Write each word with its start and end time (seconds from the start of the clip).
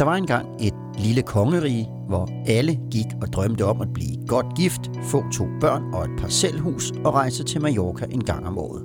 Der 0.00 0.06
var 0.06 0.16
engang 0.16 0.48
et 0.60 0.74
lille 0.98 1.22
kongerige, 1.22 1.88
hvor 2.08 2.28
alle 2.46 2.78
gik 2.90 3.06
og 3.22 3.32
drømte 3.32 3.64
om 3.64 3.80
at 3.80 3.92
blive 3.94 4.26
godt 4.26 4.46
gift, 4.56 4.80
få 5.02 5.24
to 5.32 5.44
børn 5.60 5.82
og 5.94 6.04
et 6.04 6.10
parcelhus 6.18 6.92
og 7.04 7.14
rejse 7.14 7.44
til 7.44 7.60
Mallorca 7.60 8.06
en 8.10 8.24
gang 8.24 8.46
om 8.46 8.58
året. 8.58 8.82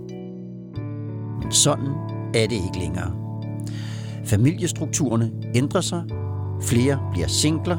Men 1.41 1.51
sådan 1.51 1.87
er 2.33 2.47
det 2.47 2.51
ikke 2.51 2.79
længere. 2.79 3.11
Familiestrukturerne 4.25 5.31
ændrer 5.55 5.81
sig, 5.81 6.03
flere 6.61 6.99
bliver 7.13 7.27
singler, 7.27 7.77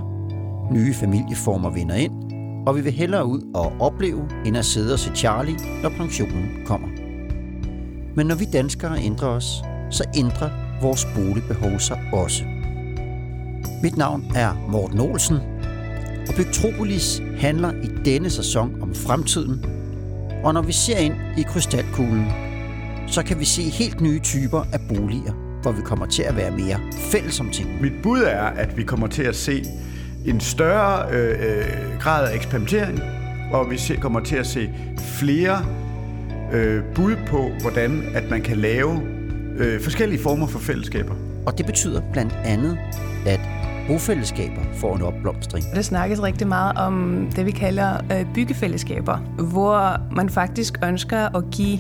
nye 0.73 0.95
familieformer 0.95 1.71
vinder 1.71 1.95
ind, 1.95 2.13
og 2.67 2.77
vi 2.77 2.81
vil 2.81 2.93
hellere 2.93 3.27
ud 3.27 3.41
og 3.55 3.73
opleve, 3.81 4.29
end 4.47 4.57
at 4.57 4.65
sidde 4.65 4.93
og 4.93 4.99
se 4.99 5.11
Charlie, 5.15 5.57
når 5.83 5.91
pensionen 5.91 6.67
kommer. 6.67 6.89
Men 8.15 8.27
når 8.27 8.35
vi 8.35 8.45
danskere 8.45 8.99
ændrer 9.03 9.29
os, 9.29 9.63
så 9.91 10.05
ændrer 10.17 10.51
vores 10.83 11.07
boligbehov 11.15 11.79
sig 11.79 12.01
også. 12.13 12.56
Mit 13.83 13.97
navn 13.97 14.25
er 14.35 14.67
Morten 14.69 15.01
Olsen, 15.01 15.37
og 16.29 16.35
Bygtropolis 16.37 17.23
handler 17.39 17.73
i 17.73 17.89
denne 18.05 18.31
sæson 18.31 18.83
om 18.83 18.95
fremtiden. 18.95 19.65
Og 20.45 20.55
når 20.55 20.63
vi 20.63 20.73
ser 20.73 20.99
ind 20.99 21.15
i 21.39 21.43
krystalkuglen, 21.43 22.27
så 23.07 23.23
kan 23.23 23.41
vi 23.41 23.45
se 23.45 23.63
helt 23.63 24.01
nye 24.01 24.19
typer 24.19 24.65
af 24.73 24.81
boliger, 24.89 25.33
hvor 25.63 25.73
vi 25.73 25.83
kommer 25.83 26.07
til 26.07 26.23
at 26.23 26.37
være 26.37 26.51
mere 26.51 26.81
fælles 26.93 27.41
om 27.41 27.51
ting. 27.51 27.81
Mit 27.81 27.93
bud 28.03 28.21
er, 28.21 28.43
at 28.43 28.77
vi 28.77 28.83
kommer 28.83 29.07
til 29.07 29.23
at 29.23 29.37
se 29.37 29.65
en 30.27 30.41
større 30.41 31.15
øh, 31.15 31.31
øh, 31.31 31.99
grad 32.01 32.31
af 32.31 32.35
eksperimentering, 32.35 33.01
og 33.53 33.71
vi 33.71 33.79
se, 33.79 33.97
kommer 33.97 34.21
til 34.21 34.37
at 34.37 34.47
se 34.47 34.71
flere 34.99 35.65
øh, 36.53 36.85
bud 36.95 37.17
på, 37.27 37.51
hvordan 37.61 38.03
at 38.15 38.31
man 38.31 38.43
kan 38.43 38.57
lave 38.57 39.01
øh, 39.59 39.81
forskellige 39.81 40.23
former 40.23 40.47
for 40.47 40.59
fællesskaber. 40.59 41.15
Og 41.47 41.59
det 41.59 41.67
betyder 41.67 42.03
blandt 42.13 42.33
andet, 42.45 42.79
at 43.27 43.41
bofællesskaber 43.87 44.63
får 44.75 44.97
en 44.97 45.03
opblomstring. 45.03 45.65
Der 45.75 45.83
snakkes 45.83 46.23
rigtig 46.23 46.49
meget 46.49 46.79
om 46.79 47.27
det, 47.37 47.47
vi 47.47 47.51
kalder 47.51 47.97
øh, 48.13 48.27
byggefællesskaber, 48.35 49.17
hvor 49.51 49.97
man 50.15 50.29
faktisk 50.29 50.79
ønsker 50.85 51.37
at 51.37 51.45
give 51.51 51.79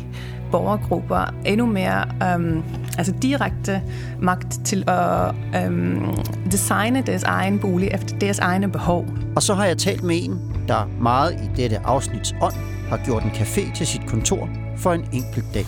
borgergrupper 0.50 1.34
endnu 1.44 1.66
mere 1.66 2.04
um, 2.34 2.64
altså 2.98 3.14
direkte 3.22 3.82
magt 4.20 4.64
til 4.64 4.84
at 4.90 5.34
um, 5.66 6.14
designe 6.50 7.02
deres 7.02 7.22
egen 7.22 7.58
bolig 7.58 7.88
efter 7.92 8.18
deres 8.18 8.38
egne 8.38 8.68
behov. 8.68 9.06
Og 9.36 9.42
så 9.42 9.54
har 9.54 9.64
jeg 9.64 9.78
talt 9.78 10.02
med 10.02 10.24
en, 10.24 10.40
der 10.68 10.88
meget 11.00 11.32
i 11.32 11.62
dette 11.62 11.78
afsnits 11.78 12.34
ånd 12.42 12.54
har 12.88 13.00
gjort 13.04 13.22
en 13.22 13.30
café 13.30 13.76
til 13.76 13.86
sit 13.86 14.06
kontor 14.06 14.48
for 14.76 14.92
en 14.92 15.04
enkelt 15.12 15.46
dag. 15.54 15.66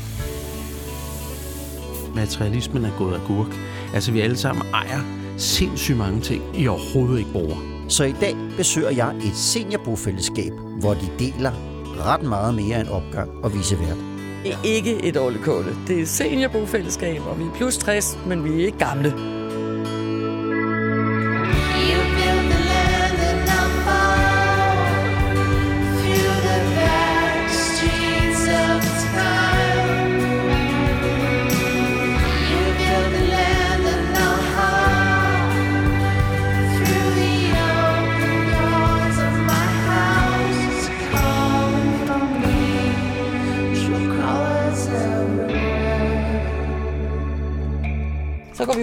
Materialismen 2.15 2.85
er 2.85 2.99
gået 2.99 3.15
af 3.15 3.21
gurk. 3.27 3.49
Altså, 3.95 4.13
vi 4.13 4.21
alle 4.21 4.37
sammen 4.37 4.67
ejer 4.75 5.18
sindssygt 5.39 5.99
mange 5.99 6.21
ting, 6.21 6.43
I 6.55 6.69
overhovedet 6.69 7.19
ikke 7.19 7.33
bruger. 7.33 7.57
Så 7.89 8.05
i 8.05 8.15
dag 8.21 8.37
besøger 8.57 8.91
jeg 8.91 9.17
et 9.17 9.37
seniorbofællesskab, 9.37 10.53
hvor 10.81 10.95
de 10.95 11.09
deler 11.19 11.53
ret 12.07 12.23
meget 12.23 12.55
mere 12.55 12.81
end 12.81 12.89
opgang 12.89 13.31
og 13.45 13.55
visevært. 13.55 13.97
Det 14.43 14.53
er 14.53 14.63
ikke 14.65 15.05
et 15.05 15.17
årligt 15.17 15.45
Det 15.89 16.01
er 16.01 16.07
seniorbofællesskab, 16.07 17.23
og 17.27 17.39
vi 17.39 17.45
er 17.45 17.55
plus 17.55 17.77
60, 17.77 18.19
men 18.27 18.45
vi 18.45 18.63
er 18.63 18.67
ikke 18.67 18.79
gamle. 18.79 19.38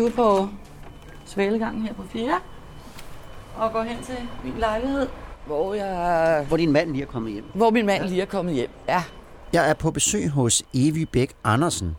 Går 0.05 0.09
vi 0.09 0.11
ud 0.11 0.15
på 0.15 0.49
svalegangen 1.25 1.81
her 1.85 1.93
på 1.93 2.03
4. 2.13 2.39
Og 3.57 3.71
går 3.71 3.83
hen 3.83 4.03
til 4.03 4.15
min 4.43 4.53
lejlighed, 4.57 5.07
hvor 5.45 5.73
jeg... 5.73 6.45
Hvor 6.47 6.57
din 6.57 6.71
mand 6.71 6.91
lige 6.91 7.01
er 7.01 7.07
kommet 7.07 7.33
hjem. 7.33 7.45
Hvor 7.53 7.69
min 7.69 7.85
mand 7.85 8.03
lige 8.03 8.21
er 8.21 8.25
kommet 8.25 8.55
hjem, 8.55 8.69
ja. 8.87 9.03
Jeg 9.53 9.69
er 9.69 9.73
på 9.73 9.91
besøg 9.91 10.29
hos 10.29 10.63
Evi 10.73 11.05
Bæk 11.05 11.33
Andersen. 11.43 11.95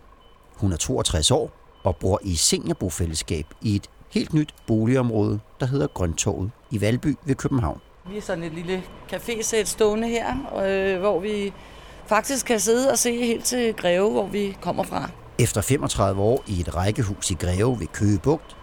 Hun 0.56 0.72
er 0.72 0.76
62 0.76 1.30
år 1.30 1.50
og 1.84 1.96
bor 1.96 2.20
i 2.22 2.34
seniorbofællesskab 2.34 3.46
i 3.62 3.76
et 3.76 3.90
helt 4.10 4.34
nyt 4.34 4.54
boligområde, 4.66 5.40
der 5.60 5.66
hedder 5.66 5.86
Grøntorvet 5.86 6.50
i 6.70 6.80
Valby 6.80 7.16
ved 7.24 7.34
København. 7.34 7.80
Vi 8.10 8.16
er 8.16 8.22
sådan 8.22 8.44
et 8.44 8.52
lille 8.52 8.82
cafésæt 9.12 9.64
stående 9.64 10.08
her, 10.08 10.26
øh, 10.64 11.00
hvor 11.00 11.20
vi 11.20 11.52
faktisk 12.06 12.46
kan 12.46 12.60
sidde 12.60 12.90
og 12.90 12.98
se 12.98 13.16
helt 13.16 13.44
til 13.44 13.74
Greve, 13.74 14.10
hvor 14.10 14.26
vi 14.26 14.56
kommer 14.60 14.82
fra. 14.82 15.10
Efter 15.38 15.60
35 15.60 16.22
år 16.22 16.44
i 16.46 16.60
et 16.60 16.76
rækkehus 16.76 17.30
i 17.30 17.34
Greve 17.34 17.80
ved 17.80 17.86
Køge 17.86 18.18
Bugt, 18.18 18.56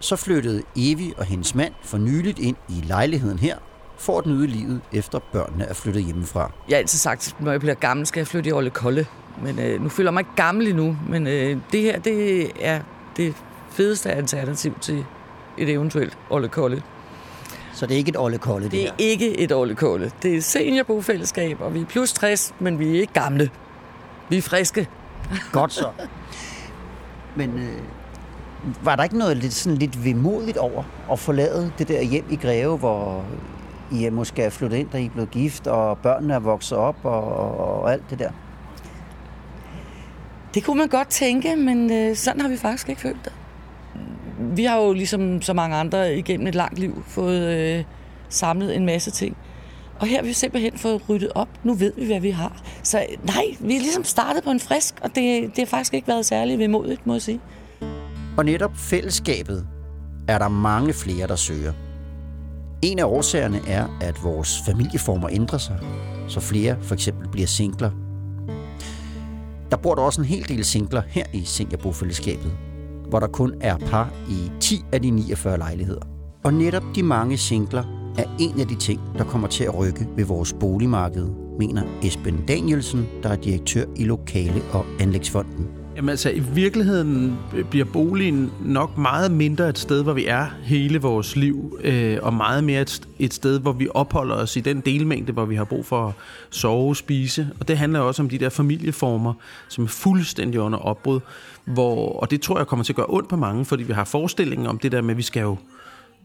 så 0.00 0.16
flyttede 0.16 0.62
Evi 0.76 1.12
og 1.18 1.24
hendes 1.24 1.54
mand 1.54 1.72
for 1.82 1.98
nyligt 1.98 2.38
ind 2.38 2.56
i 2.68 2.84
lejligheden 2.86 3.38
her, 3.38 3.56
for 3.98 4.18
at 4.18 4.26
nyde 4.26 4.46
livet 4.46 4.80
efter 4.92 5.18
børnene 5.32 5.64
er 5.64 5.74
flyttet 5.74 6.04
hjemmefra. 6.04 6.52
Jeg 6.68 6.76
har 6.76 6.78
altid 6.78 6.98
sagt, 6.98 7.28
at 7.28 7.44
når 7.44 7.50
jeg 7.50 7.60
bliver 7.60 7.74
gammel, 7.74 8.06
skal 8.06 8.20
jeg 8.20 8.26
flytte 8.26 8.50
i 8.50 8.52
Olle 8.52 8.70
Kolle. 8.70 9.06
Men 9.42 9.58
øh, 9.58 9.82
nu 9.82 9.88
føler 9.88 10.10
jeg 10.10 10.14
mig 10.14 10.20
ikke 10.20 10.30
gammel 10.36 10.68
endnu, 10.68 10.96
men 11.08 11.26
øh, 11.26 11.56
det 11.72 11.80
her 11.82 11.98
det 11.98 12.50
er 12.60 12.80
det 13.16 13.34
fedeste 13.70 14.10
alternativ 14.10 14.78
til 14.80 15.04
et 15.58 15.68
eventuelt 15.68 16.18
Olle 16.30 16.48
Kolle. 16.48 16.82
Så 17.74 17.86
det 17.86 17.94
er 17.94 17.98
ikke 17.98 18.08
et 18.08 18.18
Olle 18.18 18.38
Kolle, 18.38 18.64
det, 18.64 18.72
det 18.72 18.80
er 18.80 18.84
her? 18.84 18.92
ikke 18.98 19.38
et 19.38 19.52
Olle 19.52 19.74
Kolle. 19.74 20.12
Det 20.22 20.36
er 20.36 20.40
seniorbofællesskab, 20.42 21.60
og 21.60 21.74
vi 21.74 21.80
er 21.80 21.84
plus 21.84 22.12
60, 22.12 22.54
men 22.60 22.78
vi 22.78 22.96
er 22.96 23.00
ikke 23.00 23.12
gamle. 23.12 23.50
Vi 24.28 24.36
er 24.36 24.42
friske. 24.42 24.88
Godt 25.52 25.72
så. 25.72 25.88
Men 27.36 27.58
øh, 27.58 27.82
var 28.82 28.96
der 28.96 29.02
ikke 29.02 29.18
noget 29.18 29.36
lidt, 29.36 29.52
sådan 29.52 29.78
lidt 29.78 30.04
vemodigt 30.04 30.56
over 30.56 30.82
at 31.12 31.18
forlade 31.18 31.72
det 31.78 31.88
der 31.88 32.02
hjem 32.02 32.24
i 32.30 32.36
Greve, 32.36 32.76
hvor 32.78 33.24
I 33.92 34.04
er 34.04 34.10
måske 34.10 34.42
er 34.42 34.50
flyttet 34.50 34.78
ind, 34.78 34.88
da 34.88 34.98
I 34.98 35.06
er 35.06 35.10
blevet 35.10 35.30
gift, 35.30 35.66
og 35.66 35.98
børnene 35.98 36.34
er 36.34 36.38
vokset 36.38 36.78
op, 36.78 36.96
og, 37.02 37.22
og, 37.22 37.58
og 37.58 37.92
alt 37.92 38.10
det 38.10 38.18
der? 38.18 38.30
Det 40.54 40.64
kunne 40.64 40.78
man 40.78 40.88
godt 40.88 41.08
tænke, 41.08 41.56
men 41.56 41.92
øh, 41.92 42.16
sådan 42.16 42.40
har 42.40 42.48
vi 42.48 42.56
faktisk 42.56 42.88
ikke 42.88 43.00
følt 43.00 43.24
det. 43.24 43.32
Vi 44.38 44.64
har 44.64 44.76
jo 44.76 44.92
ligesom 44.92 45.42
så 45.42 45.52
mange 45.52 45.76
andre 45.76 46.14
igennem 46.14 46.46
et 46.46 46.54
langt 46.54 46.78
liv 46.78 47.04
fået 47.06 47.56
øh, 47.56 47.84
samlet 48.28 48.76
en 48.76 48.86
masse 48.86 49.10
ting. 49.10 49.36
Og 50.00 50.06
her 50.06 50.16
har 50.16 50.22
vi 50.22 50.32
simpelthen 50.32 50.78
fået 50.78 51.08
ryddet 51.08 51.30
op. 51.34 51.48
Nu 51.64 51.74
ved 51.74 51.92
vi, 51.96 52.06
hvad 52.06 52.20
vi 52.20 52.30
har. 52.30 52.62
Så 52.82 53.06
nej, 53.24 53.44
vi 53.60 53.76
er 53.76 53.80
ligesom 53.80 54.04
startet 54.04 54.44
på 54.44 54.50
en 54.50 54.60
frisk, 54.60 54.94
og 55.02 55.08
det, 55.14 55.42
det 55.42 55.58
har 55.58 55.66
faktisk 55.66 55.94
ikke 55.94 56.08
været 56.08 56.26
særlig 56.26 56.58
vemodigt, 56.58 57.06
må 57.06 57.12
jeg 57.12 57.22
sige. 57.22 57.40
Og 58.36 58.44
netop 58.44 58.76
fællesskabet 58.76 59.66
er 60.28 60.38
der 60.38 60.48
mange 60.48 60.92
flere, 60.92 61.26
der 61.26 61.36
søger. 61.36 61.72
En 62.82 62.98
af 62.98 63.04
årsagerne 63.04 63.60
er, 63.68 63.98
at 64.00 64.24
vores 64.24 64.62
familieformer 64.66 65.28
ændrer 65.32 65.58
sig, 65.58 65.78
så 66.28 66.40
flere 66.40 66.76
for 66.82 66.94
eksempel 66.94 67.28
bliver 67.28 67.46
singler. 67.46 67.90
Der 69.70 69.76
bor 69.76 69.94
der 69.94 70.02
også 70.02 70.20
en 70.20 70.26
hel 70.26 70.48
del 70.48 70.64
singler 70.64 71.02
her 71.08 71.24
i 71.32 71.44
Seniorbofællesskabet, 71.44 72.52
hvor 73.08 73.20
der 73.20 73.26
kun 73.26 73.54
er 73.60 73.78
par 73.78 74.12
i 74.28 74.50
10 74.60 74.84
af 74.92 75.02
de 75.02 75.10
49 75.10 75.58
lejligheder. 75.58 76.00
Og 76.44 76.54
netop 76.54 76.82
de 76.94 77.02
mange 77.02 77.38
singler 77.38 78.05
er 78.18 78.24
en 78.38 78.60
af 78.60 78.66
de 78.66 78.74
ting, 78.74 79.00
der 79.18 79.24
kommer 79.24 79.48
til 79.48 79.64
at 79.64 79.78
rykke 79.78 80.06
ved 80.16 80.24
vores 80.24 80.52
boligmarked, 80.52 81.26
mener 81.58 81.82
Esben 82.02 82.44
Danielsen, 82.48 83.08
der 83.22 83.28
er 83.28 83.36
direktør 83.36 83.84
i 83.96 84.04
Lokale- 84.04 84.62
og 84.72 84.86
Anlægsfonden. 85.00 85.68
Jamen 85.96 86.08
altså, 86.08 86.30
i 86.30 86.38
virkeligheden 86.38 87.38
bliver 87.70 87.84
boligen 87.84 88.52
nok 88.64 88.98
meget 88.98 89.30
mindre 89.30 89.68
et 89.68 89.78
sted, 89.78 90.02
hvor 90.02 90.12
vi 90.12 90.26
er 90.26 90.46
hele 90.62 91.00
vores 91.00 91.36
liv, 91.36 91.78
øh, 91.84 92.18
og 92.22 92.34
meget 92.34 92.64
mere 92.64 92.82
et, 92.82 93.08
et 93.18 93.34
sted, 93.34 93.60
hvor 93.60 93.72
vi 93.72 93.88
opholder 93.94 94.34
os 94.34 94.56
i 94.56 94.60
den 94.60 94.80
delmængde, 94.80 95.32
hvor 95.32 95.44
vi 95.44 95.54
har 95.54 95.64
brug 95.64 95.86
for 95.86 96.06
at 96.06 96.12
sove, 96.50 96.96
spise. 96.96 97.48
Og 97.60 97.68
det 97.68 97.78
handler 97.78 98.00
også 98.00 98.22
om 98.22 98.28
de 98.28 98.38
der 98.38 98.48
familieformer, 98.48 99.32
som 99.68 99.84
er 99.84 99.88
fuldstændig 99.88 100.60
under 100.60 100.78
opbrud. 100.78 101.20
Hvor, 101.64 102.20
og 102.20 102.30
det 102.30 102.40
tror 102.40 102.58
jeg 102.58 102.66
kommer 102.66 102.84
til 102.84 102.92
at 102.92 102.96
gøre 102.96 103.06
ondt 103.08 103.28
på 103.28 103.36
mange, 103.36 103.64
fordi 103.64 103.82
vi 103.82 103.92
har 103.92 104.04
forestillingen 104.04 104.66
om 104.66 104.78
det 104.78 104.92
der 104.92 105.00
med, 105.02 105.10
at 105.10 105.16
vi 105.16 105.22
skal 105.22 105.40
jo 105.40 105.56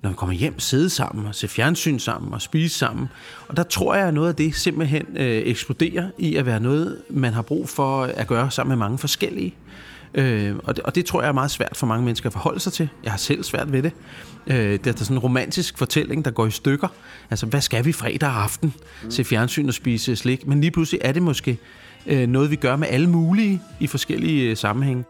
når 0.04 0.10
vi 0.10 0.16
kommer 0.16 0.36
hjem, 0.36 0.60
sidde 0.60 0.90
sammen 0.90 1.26
og 1.26 1.36
se 1.36 1.48
fjernsyn 1.48 2.00
sammen 2.00 2.34
og 2.34 2.42
spise 2.42 2.78
sammen. 2.78 3.08
Og 3.48 3.58
der 3.58 3.64
tror 3.64 3.96
jeg, 3.96 4.08
at 4.08 4.14
noget 4.14 4.30
af 4.30 4.36
det 4.36 4.56
simpelthen 4.56 5.06
øh, 5.16 5.42
eksploderer 5.46 6.10
i 6.18 6.36
at 6.36 6.46
være 6.46 6.60
noget, 6.60 7.02
man 7.10 7.34
har 7.34 7.42
brug 7.42 7.70
for 7.70 8.04
at 8.04 8.28
gøre 8.28 8.52
sammen 8.52 8.70
med 8.70 8.86
mange 8.86 8.98
forskellige. 8.98 9.56
Øh, 10.14 10.56
og, 10.64 10.76
det, 10.76 10.84
og 10.84 10.96
det 10.96 11.06
tror 11.06 11.22
jeg 11.22 11.30
er 11.30 11.34
meget 11.34 11.52
svært 11.52 11.78
for 11.78 11.88
mange 11.88 12.06
mennesker 12.06 12.30
at 12.30 12.34
forholde 12.34 12.60
sig 12.60 12.74
til. 12.74 12.90
Jeg 13.04 13.12
har 13.12 13.18
selv 13.18 13.44
svært 13.44 13.72
ved 13.72 13.84
det. 13.84 13.92
Øh, 14.48 14.56
det 14.56 14.88
er 14.88 14.98
sådan 14.98 15.16
en 15.16 15.20
romantisk 15.20 15.78
fortælling, 15.78 16.26
der 16.26 16.32
går 16.32 16.46
i 16.46 16.52
stykker. 16.52 16.88
Altså, 17.30 17.46
hvad 17.46 17.62
skal 17.62 17.86
vi 17.86 17.92
fredag 17.92 18.30
aften? 18.30 18.74
Mm. 19.04 19.12
Se 19.12 19.24
fjernsyn 19.24 19.68
og 19.68 19.74
spise 19.74 20.16
slik. 20.16 20.48
Men 20.48 20.62
lige 20.62 20.72
pludselig 20.72 21.02
er 21.04 21.12
det 21.12 21.24
måske 21.24 21.58
øh, 22.08 22.28
noget, 22.28 22.52
vi 22.52 22.56
gør 22.56 22.76
med 22.76 22.88
alle 22.88 23.10
mulige 23.10 23.62
i 23.80 23.88
forskellige 23.88 24.50
øh, 24.50 24.58
sammenhænge. 24.58 25.04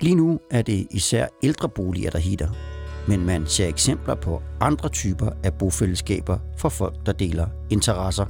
Lige 0.00 0.14
nu 0.14 0.40
er 0.50 0.62
det 0.62 0.86
især 0.90 1.26
ældreboliger, 1.42 2.10
der 2.10 2.18
hitter 2.18 2.71
men 3.08 3.26
man 3.26 3.46
ser 3.46 3.68
eksempler 3.68 4.14
på 4.14 4.42
andre 4.60 4.88
typer 4.88 5.30
af 5.44 5.54
bofællesskaber 5.54 6.38
for 6.58 6.68
folk, 6.68 6.94
der 7.06 7.12
deler 7.12 7.46
interesser. 7.70 8.26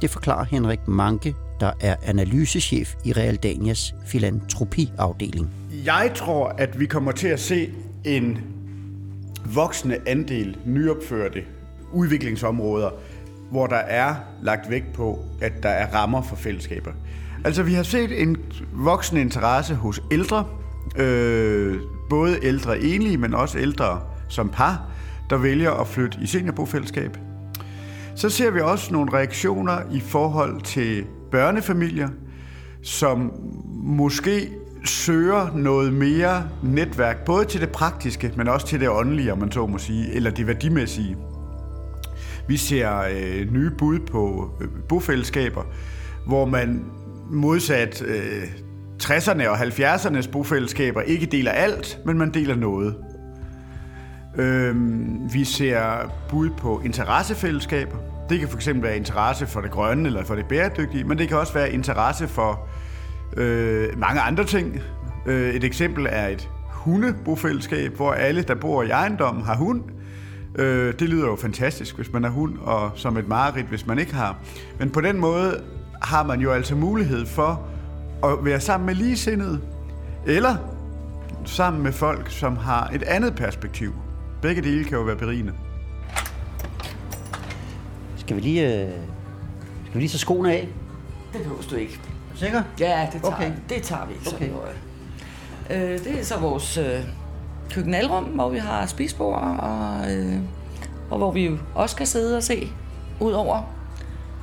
Det 0.00 0.10
forklarer 0.10 0.44
Henrik 0.44 0.88
Manke, 0.88 1.34
der 1.60 1.72
er 1.80 1.96
analysechef 2.02 2.94
i 3.04 3.12
Realdanias 3.12 3.94
filantropiafdeling. 4.06 5.50
Jeg 5.84 6.12
tror, 6.14 6.48
at 6.48 6.80
vi 6.80 6.86
kommer 6.86 7.12
til 7.12 7.28
at 7.28 7.40
se 7.40 7.70
en 8.04 8.38
voksende 9.54 9.98
andel 10.06 10.56
nyopførte 10.66 11.42
udviklingsområder, 11.92 12.90
hvor 13.50 13.66
der 13.66 13.76
er 13.76 14.14
lagt 14.42 14.70
vægt 14.70 14.92
på, 14.94 15.18
at 15.40 15.52
der 15.62 15.68
er 15.68 15.94
rammer 15.94 16.22
for 16.22 16.36
fællesskaber. 16.36 16.92
Altså, 17.44 17.62
vi 17.62 17.74
har 17.74 17.82
set 17.82 18.22
en 18.22 18.36
voksende 18.72 19.20
interesse 19.20 19.74
hos 19.74 20.02
ældre, 20.10 20.44
øh, 20.98 21.80
både 22.10 22.38
ældre 22.42 22.80
enlige, 22.80 23.18
men 23.18 23.34
også 23.34 23.58
ældre 23.58 24.00
som 24.28 24.48
par, 24.48 24.90
der 25.30 25.36
vælger 25.36 25.70
at 25.70 25.86
flytte 25.86 26.18
i 26.22 26.26
seniorbofællesskab. 26.26 27.16
Så 28.14 28.30
ser 28.30 28.50
vi 28.50 28.60
også 28.60 28.92
nogle 28.92 29.12
reaktioner 29.12 29.78
i 29.92 30.00
forhold 30.00 30.60
til 30.62 31.04
børnefamilier, 31.30 32.08
som 32.82 33.32
måske 33.82 34.48
søger 34.84 35.56
noget 35.56 35.92
mere 35.92 36.48
netværk, 36.62 37.24
både 37.24 37.44
til 37.44 37.60
det 37.60 37.68
praktiske, 37.68 38.32
men 38.36 38.48
også 38.48 38.66
til 38.66 38.80
det 38.80 38.88
åndelige, 38.88 39.32
om 39.32 39.38
man 39.38 39.52
så 39.52 39.66
må 39.66 39.78
sige, 39.78 40.14
eller 40.14 40.30
det 40.30 40.46
værdimæssige. 40.46 41.16
Vi 42.48 42.56
ser 42.56 42.98
øh, 42.98 43.52
nye 43.52 43.70
bud 43.78 43.98
på 43.98 44.50
øh, 44.60 44.68
bofællesskaber, 44.88 45.62
hvor 46.26 46.44
man 46.44 46.84
modsat 47.30 48.02
øh, 48.06 48.42
60'erne 49.02 49.48
og 49.48 49.60
70'ernes 49.60 50.30
bofællesskaber 50.30 51.00
ikke 51.00 51.26
deler 51.26 51.50
alt, 51.50 51.98
men 52.04 52.18
man 52.18 52.30
deler 52.34 52.54
noget. 52.54 52.96
Øhm, 54.38 55.20
vi 55.32 55.44
ser 55.44 56.12
bud 56.28 56.50
på 56.50 56.80
interessefællesskaber. 56.84 57.96
Det 58.28 58.40
kan 58.40 58.48
fx 58.48 58.68
være 58.74 58.96
interesse 58.96 59.46
for 59.46 59.60
det 59.60 59.70
grønne 59.70 60.06
eller 60.06 60.24
for 60.24 60.34
det 60.34 60.46
bæredygtige, 60.46 61.04
men 61.04 61.18
det 61.18 61.28
kan 61.28 61.36
også 61.36 61.52
være 61.52 61.72
interesse 61.72 62.28
for 62.28 62.68
øh, 63.36 63.98
mange 63.98 64.20
andre 64.20 64.44
ting. 64.44 64.80
Øh, 65.26 65.54
et 65.54 65.64
eksempel 65.64 66.06
er 66.10 66.28
et 66.28 66.50
hundebofællesskab, 66.68 67.96
hvor 67.96 68.12
alle, 68.12 68.42
der 68.42 68.54
bor 68.54 68.82
i 68.82 68.90
ejendommen, 68.90 69.44
har 69.44 69.56
hund. 69.56 69.82
Øh, 70.58 70.94
det 70.98 71.08
lyder 71.08 71.26
jo 71.26 71.36
fantastisk, 71.36 71.96
hvis 71.96 72.12
man 72.12 72.22
har 72.22 72.30
hund, 72.30 72.58
og 72.58 72.90
som 72.94 73.16
et 73.16 73.28
mareridt, 73.28 73.66
hvis 73.66 73.86
man 73.86 73.98
ikke 73.98 74.14
har. 74.14 74.38
Men 74.78 74.90
på 74.90 75.00
den 75.00 75.20
måde 75.20 75.62
har 76.02 76.22
man 76.22 76.40
jo 76.40 76.52
altså 76.52 76.74
mulighed 76.74 77.26
for 77.26 77.68
at 78.24 78.44
være 78.44 78.60
sammen 78.60 78.86
med 78.86 78.94
ligesindede, 78.94 79.60
eller 80.26 80.56
sammen 81.44 81.82
med 81.82 81.92
folk, 81.92 82.30
som 82.30 82.56
har 82.56 82.90
et 82.94 83.02
andet 83.02 83.34
perspektiv. 83.34 83.94
Begge 84.42 84.62
dele 84.62 84.84
kan 84.84 84.98
jo 84.98 85.02
være 85.04 85.16
berigende. 85.16 85.52
Skal 88.16 88.36
vi 88.36 88.40
lige, 88.40 88.82
øh, 88.82 88.88
skal 89.84 89.94
vi 89.94 89.98
lige 89.98 90.08
tage 90.08 90.18
skoene 90.18 90.52
af? 90.52 90.68
Det 91.32 91.40
behøver 91.42 91.62
du 91.70 91.74
ikke. 91.74 91.92
Er 92.28 92.32
du 92.32 92.38
sikker? 92.38 92.62
Ja, 92.80 93.08
det 93.12 93.22
tager, 93.22 93.34
Okay. 93.34 93.52
det 93.68 93.82
tager 93.82 94.06
vi 94.06 94.12
ikke 94.14 94.28
Okay. 94.34 94.50
okay. 94.50 94.72
så. 95.68 95.74
Øh, 95.74 95.98
det 96.12 96.20
er 96.20 96.24
så 96.24 96.38
vores 96.38 96.76
øh, 96.78 97.00
køkkenalrum, 97.70 98.24
hvor 98.24 98.48
vi 98.48 98.58
har 98.58 98.86
spisbord, 98.86 99.58
og, 99.58 100.12
øh, 100.12 100.36
og 101.10 101.18
hvor 101.18 101.32
vi 101.32 101.46
jo 101.46 101.58
også 101.74 101.96
kan 101.96 102.06
sidde 102.06 102.36
og 102.36 102.42
se 102.42 102.68
ud 103.20 103.32
over 103.32 103.62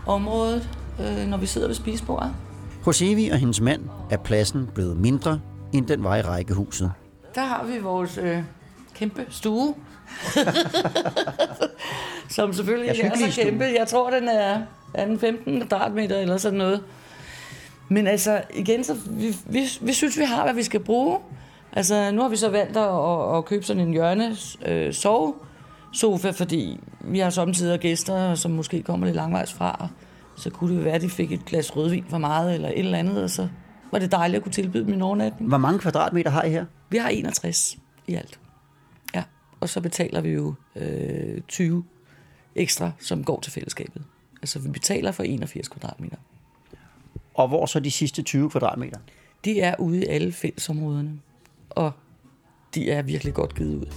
området, 0.08 0.70
øh, 1.00 1.28
når 1.28 1.38
vi 1.38 1.46
sidder 1.46 1.68
ved 1.68 1.76
spisebordet. 1.76 2.32
Hos 2.90 3.02
Evi 3.02 3.30
og 3.30 3.38
hendes 3.38 3.62
mand 3.62 3.82
er 4.10 4.18
pladsen 4.18 4.70
blevet 4.76 4.98
mindre, 4.98 5.42
end 5.74 5.88
den 5.88 6.04
var 6.04 6.16
i 6.16 6.22
rækkehuset. 6.22 6.92
Der 7.36 7.42
har 7.42 7.66
vi 7.66 7.78
vores 7.80 8.18
øh, 8.18 8.44
kæmpe 8.96 9.26
stue, 9.30 9.76
som 12.36 12.54
selvfølgelig 12.54 12.92
ikke 12.92 13.04
er 13.04 13.16
så 13.16 13.32
stue. 13.32 13.44
kæmpe. 13.44 13.66
Jeg 13.80 13.88
tror, 13.88 14.10
den 14.10 14.28
er, 14.28 14.62
er 14.94 15.06
den 15.06 15.20
15 15.20 15.60
kvadratmeter 15.68 16.18
eller 16.18 16.38
sådan 16.38 16.58
noget. 16.58 16.84
Men 17.90 18.08
altså, 18.08 18.42
igen, 18.54 18.84
så 18.84 18.96
vi, 19.10 19.36
vi, 19.46 19.64
vi 19.82 19.94
synes, 19.94 20.18
vi 20.18 20.24
har, 20.24 20.44
hvad 20.44 20.54
vi 20.54 20.64
skal 20.64 20.80
bruge. 20.80 21.18
Altså, 21.74 22.12
nu 22.12 22.22
har 22.22 22.30
vi 22.30 22.36
så 22.36 22.50
valgt 22.50 22.78
at, 22.78 22.84
at, 22.84 23.38
at 23.38 23.46
købe 23.46 23.66
sådan 23.66 23.88
en 23.88 23.92
hjørne 23.92 24.36
øh, 24.66 24.94
sovesofa, 24.94 26.32
fordi 26.32 26.80
vi 27.02 27.20
har 27.20 27.30
samtidig 27.30 27.80
gæster, 27.80 28.36
som 28.36 28.52
måske 28.52 28.84
kommer 28.84 29.06
lidt 29.06 29.16
langvejs 29.16 29.54
fra. 29.54 29.90
Så 30.40 30.50
kunne 30.50 30.76
det 30.76 30.86
være, 30.86 30.94
at 30.94 31.02
de 31.02 31.10
fik 31.10 31.32
et 31.32 31.46
glas 31.46 31.76
rødvin 31.76 32.06
for 32.10 32.18
meget, 32.18 32.56
eller 32.56 32.70
et 32.70 32.80
eller 32.80 32.98
andet, 32.98 33.24
og 33.24 33.30
så 33.30 33.48
var 33.92 34.00
det 34.00 34.12
dejligt 34.12 34.38
at 34.38 34.44
kunne 34.44 34.52
tilbyde 34.52 34.94
en 34.94 35.02
overnatning. 35.02 35.50
Hvor 35.50 35.58
mange 35.58 35.80
kvadratmeter 35.80 36.32
har 36.32 36.44
I 36.44 36.50
her? 36.50 36.66
Vi 36.90 36.98
har 36.98 37.10
61 37.10 37.78
i 38.08 38.14
alt. 38.16 38.40
Ja, 39.16 39.24
og 39.60 39.70
så 39.70 39.82
betaler 39.82 40.22
vi 40.22 40.30
jo 40.30 40.54
øh, 40.76 41.42
20 41.48 41.84
ekstra, 42.56 42.92
som 43.00 43.24
går 43.24 43.40
til 43.40 43.52
fællesskabet. 43.52 44.04
Altså, 44.42 44.60
vi 44.60 44.70
betaler 44.70 45.12
for 45.12 45.24
81 45.24 45.68
kvadratmeter. 45.68 46.18
Og 47.34 47.48
hvor 47.48 47.66
så 47.66 47.80
de 47.80 47.92
sidste 47.92 48.22
20 48.22 48.50
kvadratmeter? 48.50 49.00
De 49.46 49.62
er 49.62 49.76
ude 49.80 50.02
i 50.02 50.06
alle 50.06 50.32
fællesområderne, 50.32 51.20
og 51.70 51.92
de 52.76 52.92
er 52.92 53.02
virkelig 53.02 53.34
godt 53.34 53.56
givet 53.56 53.76
ud. 53.76 53.94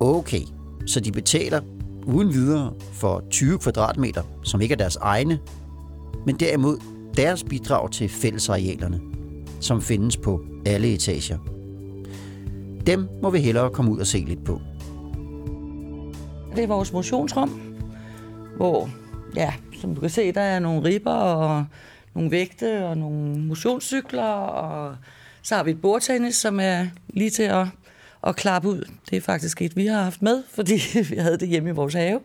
Okay, 0.00 0.42
så 0.86 1.00
de 1.00 1.12
betaler 1.12 1.60
uden 2.08 2.32
videre 2.32 2.72
for 2.92 3.24
20 3.30 3.58
kvadratmeter, 3.58 4.22
som 4.42 4.60
ikke 4.60 4.72
er 4.72 4.76
deres 4.76 4.96
egne, 4.96 5.38
men 6.26 6.36
derimod 6.36 6.78
deres 7.16 7.44
bidrag 7.44 7.90
til 7.90 8.08
fællesarealerne, 8.08 9.00
som 9.60 9.82
findes 9.82 10.16
på 10.16 10.44
alle 10.66 10.94
etager. 10.94 11.38
Dem 12.86 13.08
må 13.22 13.30
vi 13.30 13.38
hellere 13.38 13.70
komme 13.70 13.90
ud 13.90 13.98
og 13.98 14.06
se 14.06 14.18
lidt 14.18 14.44
på. 14.44 14.60
Det 16.56 16.64
er 16.64 16.68
vores 16.68 16.92
motionsrum, 16.92 17.60
hvor, 18.56 18.90
ja, 19.36 19.52
som 19.80 19.94
du 19.94 20.00
kan 20.00 20.10
se, 20.10 20.32
der 20.32 20.40
er 20.40 20.58
nogle 20.58 20.84
ribber 20.84 21.12
og 21.12 21.64
nogle 22.14 22.30
vægte 22.30 22.86
og 22.86 22.98
nogle 22.98 23.40
motionscykler, 23.40 24.32
og 24.32 24.96
så 25.42 25.54
har 25.54 25.62
vi 25.62 25.70
et 25.70 25.80
bordtennis, 25.80 26.36
som 26.36 26.60
er 26.60 26.86
lige 27.08 27.30
til 27.30 27.42
at, 27.42 27.66
at 28.26 28.36
klappe 28.36 28.68
ud. 28.68 28.90
Det 29.10 29.16
er 29.16 29.20
faktisk 29.20 29.62
et, 29.62 29.76
vi 29.76 29.86
har 29.86 30.02
haft 30.02 30.22
med, 30.22 30.42
fordi 30.56 30.80
vi 31.08 31.16
havde 31.16 31.38
det 31.38 31.48
hjemme 31.48 31.70
i 31.70 31.72
vores 31.72 31.94
have. 31.94 32.20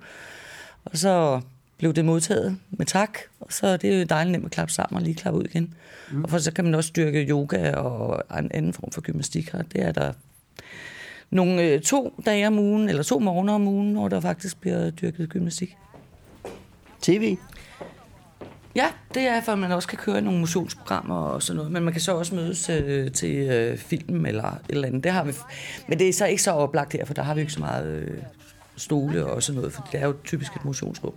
Og 0.85 0.97
så 0.97 1.41
blev 1.77 1.93
det 1.93 2.05
modtaget 2.05 2.57
med 2.69 2.85
tak, 2.85 3.17
og 3.39 3.53
så 3.53 3.67
er 3.67 3.77
det 3.77 3.99
jo 3.99 4.05
dejligt 4.05 4.31
nemt 4.31 4.45
at 4.45 4.51
klappe 4.51 4.73
sammen 4.73 4.97
og 4.97 5.03
lige 5.03 5.15
klappe 5.15 5.39
ud 5.39 5.45
igen. 5.45 5.73
Mm. 6.11 6.23
Og 6.23 6.29
for 6.29 6.37
så 6.37 6.53
kan 6.53 6.65
man 6.65 6.75
også 6.75 6.87
styrke 6.87 7.25
yoga 7.29 7.71
og 7.71 8.39
en 8.39 8.51
anden 8.53 8.73
form 8.73 8.91
for 8.91 9.01
gymnastik 9.01 9.51
her. 9.51 9.61
Det 9.61 9.81
er 9.81 9.91
der 9.91 10.13
nogle 11.29 11.63
øh, 11.63 11.81
to 11.81 12.21
dage 12.25 12.47
om 12.47 12.59
ugen, 12.59 12.89
eller 12.89 13.03
to 13.03 13.19
morgener 13.19 13.53
om 13.53 13.67
ugen, 13.67 13.93
hvor 13.93 14.07
der 14.07 14.19
faktisk 14.19 14.61
bliver 14.61 14.89
dyrket 14.89 15.29
gymnastik. 15.29 15.75
TV? 17.01 17.37
Ja, 18.75 18.85
det 19.13 19.21
er 19.23 19.41
for, 19.41 19.51
at 19.51 19.59
man 19.59 19.71
også 19.71 19.87
kan 19.87 19.97
køre 19.97 20.21
nogle 20.21 20.39
motionsprogrammer 20.39 21.15
og 21.15 21.43
sådan 21.43 21.57
noget. 21.57 21.71
Men 21.71 21.83
man 21.83 21.93
kan 21.93 22.01
så 22.01 22.15
også 22.15 22.35
mødes 22.35 22.69
øh, 22.69 23.11
til 23.11 23.35
øh, 23.35 23.77
film 23.77 24.25
eller 24.25 24.43
et 24.51 24.59
eller 24.69 24.87
andet. 24.87 25.03
Det 25.03 25.11
har 25.11 25.23
vi. 25.23 25.33
Men 25.87 25.99
det 25.99 26.09
er 26.09 26.13
så 26.13 26.25
ikke 26.25 26.43
så 26.43 26.51
oplagt 26.51 26.93
her, 26.93 27.05
for 27.05 27.13
der 27.13 27.21
har 27.23 27.33
vi 27.33 27.41
ikke 27.41 27.53
så 27.53 27.59
meget 27.59 27.87
øh, 27.87 28.17
stole 28.75 29.25
og 29.25 29.43
sådan 29.43 29.57
noget, 29.57 29.73
for 29.73 29.87
det 29.91 30.01
er 30.01 30.05
jo 30.05 30.13
typisk 30.25 30.55
et 30.55 30.65
motionsrum. 30.65 31.13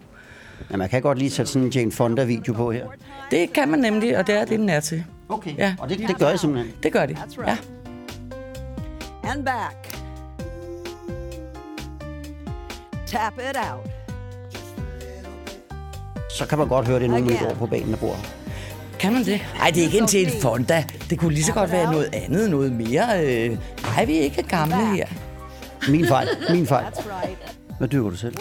Ja, 0.70 0.76
man 0.76 0.88
kan 0.88 1.02
godt 1.02 1.18
lige 1.18 1.30
sætte 1.30 1.52
sådan 1.52 1.66
en 1.66 1.72
Jane 1.72 1.92
Fonda-video 1.92 2.52
på 2.52 2.70
her. 2.72 2.86
Det 3.30 3.52
kan 3.52 3.68
man 3.68 3.78
nemlig, 3.78 4.18
og 4.18 4.26
det 4.26 4.34
er 4.34 4.44
det, 4.44 4.58
den 4.58 4.68
er 4.68 4.80
til. 4.80 5.04
Okay, 5.28 5.56
Ja. 5.58 5.74
og 5.78 5.88
det, 5.88 5.98
det 5.98 6.18
gør 6.18 6.28
jeg 6.28 6.38
simpelthen. 6.38 6.74
Det 6.82 6.92
gør 6.92 7.06
de. 7.06 7.12
That's 7.14 7.48
Ja. 7.48 7.56
And 9.24 9.44
back. 9.44 9.96
Tap 13.06 13.32
it 13.38 13.56
out. 13.72 13.95
Så 16.36 16.46
kan 16.46 16.58
man 16.58 16.68
godt 16.68 16.86
høre, 16.86 16.98
det 16.98 17.04
er 17.04 17.08
nogen, 17.08 17.28
der 17.28 17.34
Again. 17.36 17.48
går 17.48 17.54
på 17.54 17.66
banen 17.66 17.90
der 17.90 17.96
bor. 17.96 18.16
Kan 18.98 19.12
man 19.12 19.24
det? 19.24 19.40
Nej, 19.58 19.70
det 19.70 19.78
er 19.80 19.84
ikke 19.84 19.98
en 19.98 20.06
til 20.06 20.26
en 20.26 20.40
Fonda. 20.42 20.84
Det 21.10 21.18
kunne 21.18 21.34
lige 21.34 21.44
så 21.44 21.52
godt 21.52 21.72
være 21.72 21.92
noget 21.92 22.08
andet, 22.12 22.50
noget 22.50 22.72
mere. 22.72 23.24
Øh... 23.26 23.58
Nej, 23.82 24.04
vi 24.04 24.16
er 24.18 24.22
ikke 24.22 24.42
gamle 24.42 24.76
her. 24.96 25.06
Min 25.88 26.06
fejl, 26.08 26.28
min 26.50 26.66
fejl. 26.66 26.86
Hvad 27.78 27.88
dyrker 27.88 28.10
du 28.10 28.16
selv? 28.16 28.34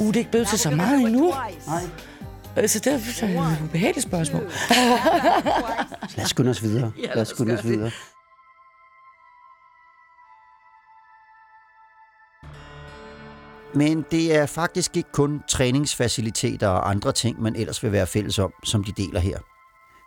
Uh, 0.00 0.06
det 0.06 0.14
er 0.16 0.18
ikke 0.18 0.30
blevet 0.30 0.48
til 0.48 0.58
så 0.58 0.70
meget 0.70 1.00
endnu. 1.00 1.30
Nej. 1.66 1.80
Øh, 2.56 2.68
Så 2.68 2.78
det 2.78 2.92
er 2.92 2.96
et 3.26 3.58
ubehageligt 3.64 4.02
spørgsmål. 4.06 4.42
Lad 6.16 6.24
os 6.24 6.30
skynde 6.30 6.50
os 6.50 6.62
videre. 6.62 6.92
Lad 7.14 7.22
os 7.22 7.28
skynde 7.28 7.54
os 7.58 7.64
videre. 7.64 7.90
Men 13.74 14.04
det 14.10 14.36
er 14.36 14.46
faktisk 14.46 14.96
ikke 14.96 15.12
kun 15.12 15.42
træningsfaciliteter 15.48 16.68
og 16.68 16.90
andre 16.90 17.12
ting, 17.12 17.42
man 17.42 17.56
ellers 17.56 17.82
vil 17.82 17.92
være 17.92 18.06
fælles 18.06 18.38
om, 18.38 18.52
som 18.64 18.84
de 18.84 18.92
deler 18.92 19.20
her. 19.20 19.38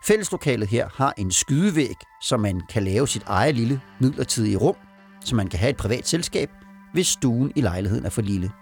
Fælleslokalet 0.06 0.68
her 0.68 0.88
har 0.94 1.14
en 1.16 1.30
skydevæg, 1.30 1.96
så 2.22 2.36
man 2.36 2.60
kan 2.70 2.82
lave 2.82 3.08
sit 3.08 3.22
eget 3.26 3.54
lille 3.54 3.80
midlertidige 4.00 4.56
rum, 4.56 4.76
så 5.24 5.36
man 5.36 5.48
kan 5.48 5.58
have 5.58 5.70
et 5.70 5.76
privat 5.76 6.08
selskab, 6.08 6.50
hvis 6.92 7.06
stuen 7.06 7.52
i 7.56 7.60
lejligheden 7.60 8.06
er 8.06 8.10
for 8.10 8.22
lille. 8.22 8.52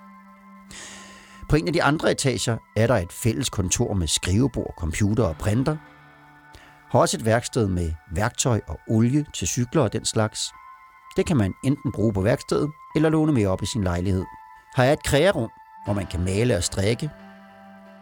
På 1.48 1.56
en 1.56 1.66
af 1.66 1.72
de 1.72 1.82
andre 1.82 2.10
etager 2.10 2.56
er 2.76 2.86
der 2.86 2.96
et 2.96 3.12
fælles 3.12 3.50
kontor 3.50 3.94
med 3.94 4.06
skrivebord, 4.06 4.74
computer 4.78 5.24
og 5.24 5.36
printer, 5.36 5.76
har 6.90 6.98
også 6.98 7.16
et 7.16 7.24
værksted 7.24 7.68
med 7.68 7.92
værktøj 8.12 8.60
og 8.68 8.80
olie 8.88 9.26
til 9.34 9.48
cykler 9.48 9.82
og 9.82 9.92
den 9.92 10.04
slags. 10.04 10.40
Det 11.16 11.26
kan 11.26 11.36
man 11.36 11.54
enten 11.64 11.92
bruge 11.92 12.12
på 12.12 12.20
værkstedet 12.20 12.70
eller 12.96 13.08
låne 13.08 13.32
med 13.32 13.46
op 13.46 13.62
i 13.62 13.66
sin 13.66 13.84
lejlighed 13.84 14.24
har 14.74 14.84
jeg 14.84 14.92
et 14.92 15.02
krægerum, 15.02 15.50
hvor 15.84 15.92
man 15.92 16.06
kan 16.06 16.24
male 16.24 16.56
og 16.56 16.64
strikke. 16.64 17.10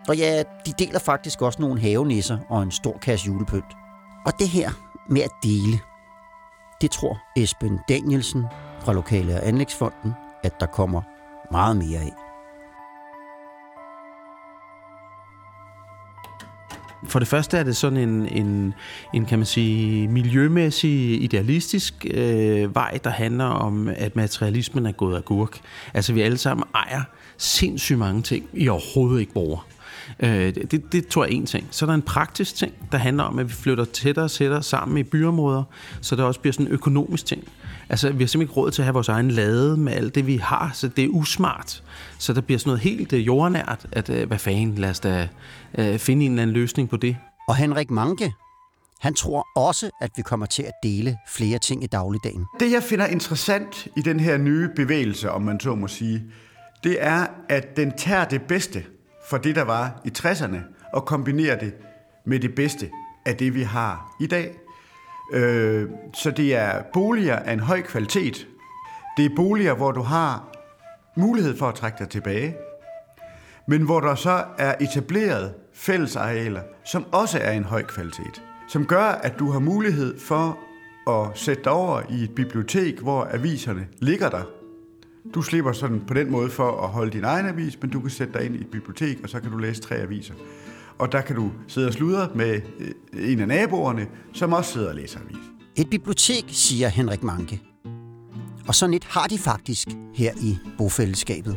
Og 0.08 0.16
ja, 0.16 0.42
de 0.66 0.72
deler 0.78 0.98
faktisk 0.98 1.42
også 1.42 1.62
nogle 1.62 1.80
havenisser 1.80 2.38
og 2.48 2.62
en 2.62 2.70
stor 2.70 2.98
kasse 2.98 3.26
julepynt. 3.26 3.76
Og 4.26 4.32
det 4.38 4.48
her 4.48 4.70
med 5.08 5.22
at 5.22 5.30
dele, 5.42 5.78
det 6.80 6.90
tror 6.90 7.20
Esben 7.36 7.80
Danielsen 7.88 8.46
fra 8.80 8.92
Lokale 8.92 9.34
og 9.34 9.46
Anlægsfonden, 9.46 10.12
at 10.44 10.60
der 10.60 10.66
kommer 10.66 11.02
meget 11.52 11.76
mere 11.76 12.00
af. 12.00 12.27
For 17.04 17.18
det 17.18 17.28
første 17.28 17.56
er 17.56 17.62
det 17.62 17.76
sådan 17.76 17.98
en, 17.98 18.28
en, 18.28 18.74
en 19.14 19.26
kan 19.26 19.38
man 19.38 19.46
sige, 19.46 20.08
miljømæssig, 20.08 21.22
idealistisk 21.22 22.06
øh, 22.10 22.74
vej, 22.74 22.98
der 23.04 23.10
handler 23.10 23.44
om, 23.44 23.88
at 23.88 24.16
materialismen 24.16 24.86
er 24.86 24.92
gået 24.92 25.16
af 25.16 25.24
gurk. 25.24 25.60
Altså 25.94 26.12
vi 26.12 26.20
alle 26.20 26.38
sammen 26.38 26.64
ejer 26.74 27.02
sindssygt 27.36 27.98
mange 27.98 28.22
ting, 28.22 28.46
I 28.52 28.68
overhovedet 28.68 29.20
ikke 29.20 29.32
bruger. 29.32 29.66
Øh, 30.20 30.54
det, 30.54 30.92
det 30.92 31.08
tror 31.08 31.24
jeg 31.24 31.32
er 31.32 31.36
en 31.36 31.46
ting. 31.46 31.68
Så 31.70 31.84
er 31.84 31.86
der 31.86 31.94
en 31.94 32.02
praktisk 32.02 32.54
ting, 32.54 32.72
der 32.92 32.98
handler 32.98 33.24
om, 33.24 33.38
at 33.38 33.48
vi 33.48 33.52
flytter 33.52 33.84
tættere 33.84 34.24
og 34.24 34.30
tættere 34.30 34.62
sammen 34.62 34.98
i 34.98 35.02
byområder, 35.02 35.62
så 36.00 36.16
der 36.16 36.24
også 36.24 36.40
bliver 36.40 36.52
sådan 36.52 36.66
en 36.66 36.72
økonomisk 36.72 37.26
ting. 37.26 37.44
Altså, 37.90 38.10
vi 38.10 38.22
har 38.24 38.28
simpelthen 38.28 38.42
ikke 38.42 38.52
råd 38.52 38.70
til 38.70 38.82
at 38.82 38.86
have 38.86 38.94
vores 38.94 39.08
egen 39.08 39.30
lade 39.30 39.76
med 39.76 39.92
alt 39.92 40.14
det, 40.14 40.26
vi 40.26 40.36
har, 40.36 40.70
så 40.74 40.88
det 40.88 41.04
er 41.04 41.08
usmart. 41.08 41.82
Så 42.18 42.32
der 42.32 42.40
bliver 42.40 42.58
sådan 42.58 42.68
noget 42.68 42.80
helt 42.80 43.12
øh, 43.12 43.26
jordnært, 43.26 43.86
at 43.92 44.10
øh, 44.10 44.28
hvad 44.28 44.38
fanden, 44.38 44.74
lad 44.74 44.90
os 44.90 45.00
da 45.00 45.28
øh, 45.78 45.98
finde 45.98 46.24
en 46.24 46.32
eller 46.32 46.42
anden 46.42 46.54
løsning 46.54 46.88
på 46.88 46.96
det. 46.96 47.16
Og 47.48 47.56
Henrik 47.56 47.90
Manke, 47.90 48.32
han 49.00 49.14
tror 49.14 49.46
også, 49.56 49.90
at 50.00 50.10
vi 50.16 50.22
kommer 50.22 50.46
til 50.46 50.62
at 50.62 50.72
dele 50.82 51.16
flere 51.28 51.58
ting 51.58 51.84
i 51.84 51.86
dagligdagen. 51.86 52.44
Det, 52.60 52.72
jeg 52.72 52.82
finder 52.82 53.06
interessant 53.06 53.88
i 53.96 54.00
den 54.00 54.20
her 54.20 54.38
nye 54.38 54.68
bevægelse, 54.76 55.30
om 55.30 55.42
man 55.42 55.60
så 55.60 55.74
må 55.74 55.88
sige, 55.88 56.22
det 56.84 56.96
er, 57.00 57.26
at 57.48 57.76
den 57.76 57.92
tager 57.96 58.24
det 58.24 58.42
bedste 58.42 58.84
for 59.30 59.36
det, 59.36 59.56
der 59.56 59.62
var 59.62 60.00
i 60.04 60.10
60'erne, 60.18 60.58
og 60.92 61.04
kombinerer 61.04 61.58
det 61.58 61.74
med 62.26 62.40
det 62.40 62.54
bedste 62.54 62.90
af 63.26 63.36
det, 63.36 63.54
vi 63.54 63.62
har 63.62 64.16
i 64.20 64.26
dag. 64.26 64.54
Øh, 65.32 65.88
så 66.14 66.30
det 66.30 66.56
er 66.56 66.82
boliger 66.92 67.36
af 67.36 67.52
en 67.52 67.60
høj 67.60 67.82
kvalitet. 67.82 68.46
Det 69.16 69.24
er 69.24 69.36
boliger, 69.36 69.74
hvor 69.74 69.92
du 69.92 70.02
har 70.02 70.48
mulighed 71.16 71.56
for 71.56 71.66
at 71.66 71.74
trække 71.74 71.98
dig 71.98 72.08
tilbage, 72.08 72.56
men 73.68 73.82
hvor 73.82 74.00
der 74.00 74.14
så 74.14 74.44
er 74.58 74.74
etableret 74.80 75.54
fællesarealer, 75.74 76.62
som 76.84 77.04
også 77.12 77.38
er 77.38 77.52
en 77.52 77.64
høj 77.64 77.82
kvalitet. 77.82 78.42
Som 78.68 78.86
gør, 78.86 79.04
at 79.04 79.38
du 79.38 79.50
har 79.50 79.58
mulighed 79.58 80.18
for 80.18 80.58
at 81.10 81.38
sætte 81.38 81.64
dig 81.64 81.72
over 81.72 82.02
i 82.10 82.22
et 82.24 82.34
bibliotek, 82.34 82.98
hvor 82.98 83.28
aviserne 83.30 83.86
ligger 83.98 84.30
der. 84.30 84.42
Du 85.34 85.42
slipper 85.42 85.72
sådan 85.72 86.02
på 86.06 86.14
den 86.14 86.30
måde 86.30 86.50
for 86.50 86.82
at 86.82 86.88
holde 86.88 87.10
din 87.10 87.24
egen 87.24 87.46
avis, 87.46 87.82
men 87.82 87.90
du 87.90 88.00
kan 88.00 88.10
sætte 88.10 88.32
dig 88.32 88.46
ind 88.46 88.56
i 88.56 88.60
et 88.60 88.70
bibliotek, 88.70 89.18
og 89.22 89.28
så 89.28 89.40
kan 89.40 89.50
du 89.50 89.58
læse 89.58 89.82
tre 89.82 89.94
aviser. 89.94 90.34
Og 90.98 91.12
der 91.12 91.20
kan 91.20 91.36
du 91.36 91.50
sidde 91.68 91.86
og 91.86 91.92
sludre 91.92 92.28
med 92.34 92.60
øh, 92.78 93.32
en 93.32 93.40
af 93.40 93.48
naboerne, 93.48 94.06
som 94.32 94.52
også 94.52 94.72
sidder 94.72 94.88
og 94.88 94.94
læser 94.94 95.20
avis. 95.20 95.36
Et 95.76 95.90
bibliotek, 95.90 96.44
siger 96.48 96.88
Henrik 96.88 97.22
Manke. 97.22 97.60
Og 98.68 98.74
sådan 98.74 98.94
et 98.94 99.04
har 99.04 99.26
de 99.26 99.38
faktisk 99.38 99.88
her 100.14 100.32
i 100.42 100.58
bofællesskabet. 100.78 101.56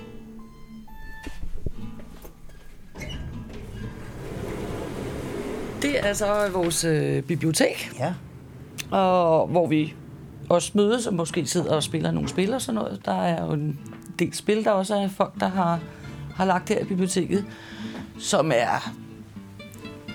Det 5.82 6.08
er 6.08 6.14
så 6.14 6.50
vores 6.54 6.84
øh, 6.84 7.24
bibliotek, 7.24 7.92
Ja. 8.00 8.14
og 8.92 9.48
hvor 9.48 9.68
vi 9.68 9.94
også 10.50 10.72
mødes 10.76 11.08
og 11.08 11.14
måske 11.14 11.46
sidder 11.46 11.76
og 11.76 11.84
spiller 11.84 12.12
nogle 12.12 12.30
spil 12.30 12.54
og 12.54 12.62
sådan 12.62 12.76
noget. 12.76 13.02
Der 13.06 13.22
er 13.24 13.46
jo 13.46 13.52
en 13.52 13.80
del 14.20 14.34
spil, 14.34 14.64
der 14.64 14.72
også 14.72 14.96
er 14.96 15.08
folk, 15.08 15.40
der 15.40 15.48
har, 15.48 15.80
har 16.36 16.46
lagt 16.46 16.70
her 16.70 16.80
i 16.80 16.84
biblioteket, 16.86 17.46
som 18.20 18.52
er... 18.56 18.94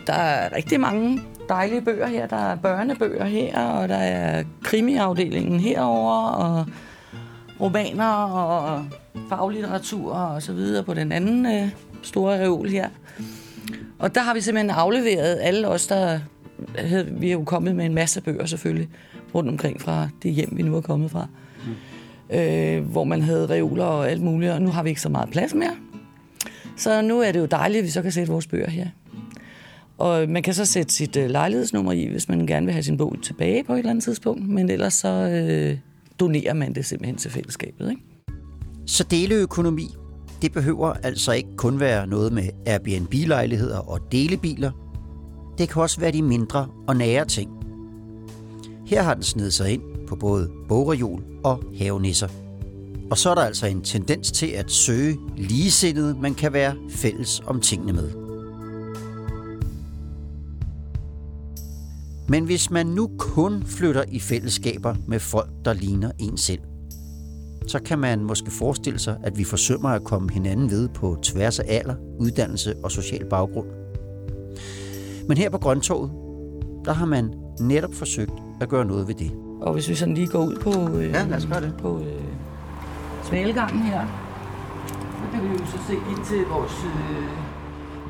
Der 0.07 0.13
er 0.13 0.57
rigtig 0.57 0.81
mange 0.81 1.21
dejlige 1.49 1.81
bøger 1.81 2.07
her. 2.07 2.27
Der 2.27 2.37
er 2.37 2.57
børnebøger 2.57 3.25
her, 3.25 3.59
og 3.61 3.89
der 3.89 3.97
er 3.97 4.45
krimiafdelingen 4.63 5.61
herover 5.61 6.21
og 6.29 6.67
romaner 7.61 8.09
og 8.25 8.85
faglitteratur 9.29 10.13
og 10.13 10.43
så 10.43 10.53
videre 10.53 10.85
på 10.85 10.95
den 10.95 11.13
anden 11.13 11.47
øh, 11.47 11.69
store 12.03 12.39
reol 12.43 12.69
her. 12.69 12.89
Og 13.99 14.15
der 14.15 14.21
har 14.21 14.35
vi 14.35 14.41
simpelthen 14.41 14.71
afleveret 14.71 15.39
alle 15.43 15.69
os, 15.69 15.87
der... 15.87 16.19
havde- 16.79 17.09
Vi 17.11 17.29
er 17.29 17.33
jo 17.33 17.45
kommet 17.45 17.77
med 17.77 17.85
en 17.87 17.95
masse 17.95 18.21
bøger 18.21 18.47
selvfølgelig, 18.47 18.89
rundt 19.35 19.51
omkring 19.51 19.81
fra 19.81 20.09
det 20.23 20.33
hjem, 20.33 20.49
vi 20.53 20.63
nu 20.63 20.77
er 20.77 20.81
kommet 20.81 21.11
fra. 21.11 21.27
Mm. 22.31 22.37
Øh, 22.37 22.85
hvor 22.91 23.05
man 23.05 23.23
havde 23.23 23.47
reoler 23.47 23.85
og 23.85 24.11
alt 24.11 24.23
muligt, 24.23 24.53
og 24.53 24.63
nu 24.63 24.71
har 24.71 24.83
vi 24.83 24.89
ikke 24.89 25.01
så 25.01 25.09
meget 25.09 25.31
plads 25.31 25.55
mere. 25.55 25.75
Så 26.77 27.03
nu 27.03 27.21
er 27.21 27.33
det 27.33 27.41
jo 27.41 27.47
dejligt, 27.47 27.79
at 27.79 27.85
vi 27.85 27.91
så 27.91 28.03
kan 28.03 28.13
sætte 28.13 28.33
vores 28.33 28.47
bøger 28.47 28.71
her. 28.71 28.87
Og 29.99 30.29
man 30.29 30.43
kan 30.43 30.55
så 30.55 30.65
sætte 30.65 30.95
sit 30.95 31.17
øh, 31.17 31.31
lejlighedsnummer 31.31 31.93
i, 31.93 32.05
hvis 32.05 32.29
man 32.29 32.47
gerne 32.47 32.67
vil 32.67 32.73
have 32.73 32.83
sin 32.83 32.97
bog 32.97 33.17
tilbage 33.23 33.65
på 33.65 33.73
et 33.73 33.79
eller 33.79 33.91
andet 33.91 34.05
tidspunkt. 34.05 34.49
Men 34.49 34.71
ellers 34.71 34.95
så 34.95 35.09
øh, 35.09 35.79
donerer 36.21 36.55
man 36.55 36.75
det 36.75 36.87
simpelthen 36.87 37.17
til 37.17 37.31
fællesskabet. 37.31 37.91
Ikke? 37.91 38.03
Så 38.87 39.05
deleøkonomi, 39.05 39.89
det 40.43 40.53
behøver 40.53 40.93
altså 40.93 41.33
ikke 41.33 41.57
kun 41.57 41.81
være 41.81 42.07
noget 42.07 42.33
med 42.33 42.49
Airbnb-lejligheder 42.67 43.79
og 43.79 44.01
delebiler. 44.13 44.71
Det 45.59 45.69
kan 45.69 45.83
også 45.83 46.01
være 46.01 46.13
de 46.13 46.23
mindre 46.23 46.69
og 46.89 46.97
nære 46.97 47.25
ting. 47.25 47.51
Her 48.87 49.03
har 49.03 49.15
den 49.15 49.23
snedet 49.23 49.53
sig 49.53 49.73
ind 49.73 49.83
på 50.09 50.17
både 50.17 50.51
bogreol 50.69 51.23
og 51.45 51.63
havenisser. 51.79 52.29
Og 53.11 53.19
så 53.19 53.31
er 53.31 53.35
der 53.35 53.43
altså 53.43 53.67
en 53.67 53.83
tendens 53.83 54.33
til 54.33 54.47
at 54.47 54.71
søge 54.71 55.17
ligesindede, 55.37 56.17
man 56.21 56.35
kan 56.35 56.53
være 56.53 56.75
fælles 56.91 57.43
om 57.47 57.61
tingene 57.61 57.93
med. 57.93 58.26
Men 62.29 62.45
hvis 62.45 62.71
man 62.71 62.87
nu 62.87 63.11
kun 63.19 63.63
flytter 63.67 64.05
i 64.09 64.19
fællesskaber 64.21 64.95
med 65.07 65.21
folk, 65.21 65.51
der 65.65 65.73
ligner 65.73 66.11
en 66.19 66.37
selv, 66.39 66.61
så 67.67 67.79
kan 67.83 67.99
man 67.99 68.25
måske 68.25 68.51
forestille 68.51 68.99
sig, 68.99 69.17
at 69.23 69.39
vi 69.39 69.45
forsømmer 69.45 69.89
at 69.89 70.05
komme 70.05 70.31
hinanden 70.33 70.71
ved 70.71 70.89
på 70.89 71.17
tværs 71.23 71.59
af 71.59 71.65
alder, 71.69 71.95
uddannelse 72.19 72.75
og 72.85 72.91
social 72.93 73.25
baggrund. 73.31 73.67
Men 75.29 75.37
her 75.37 75.51
på 75.51 75.59
Grøntorvet, 75.59 76.11
der 76.85 76.93
har 76.93 77.07
man 77.07 77.35
netop 77.61 77.95
forsøgt 77.95 78.33
at 78.61 78.69
gøre 78.69 78.85
noget 78.85 79.09
ved 79.09 79.15
det. 79.15 79.31
Og 79.61 79.73
hvis 79.73 79.89
vi 79.89 79.95
sådan 79.95 80.15
lige 80.15 80.27
går 80.27 80.47
ud 80.47 80.57
på, 80.57 80.71
øh, 80.97 81.05
Ja, 81.11 81.25
lad 81.29 81.37
os 81.37 81.47
gøre 81.47 81.61
det. 81.61 81.75
på 81.79 81.99
øh, 81.99 82.23
svalegangen 83.25 83.83
her, 83.83 84.07
så 84.89 85.31
kan 85.33 85.43
vi 85.43 85.49
jo 85.49 85.59
så 85.67 85.79
se 85.89 85.93
ind 85.93 86.25
til 86.27 86.45
vores 86.53 86.85
øh, 86.85 87.46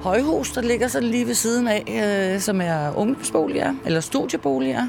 højhus, 0.06 0.52
der 0.52 0.60
ligger 0.60 0.88
sådan 0.88 1.08
lige 1.08 1.26
ved 1.26 1.34
siden 1.34 1.68
af, 1.68 2.32
øh, 2.34 2.40
som 2.40 2.60
er 2.60 2.96
ungdomsboliger, 2.96 3.75
eller 3.84 4.00
studieboliger. 4.00 4.82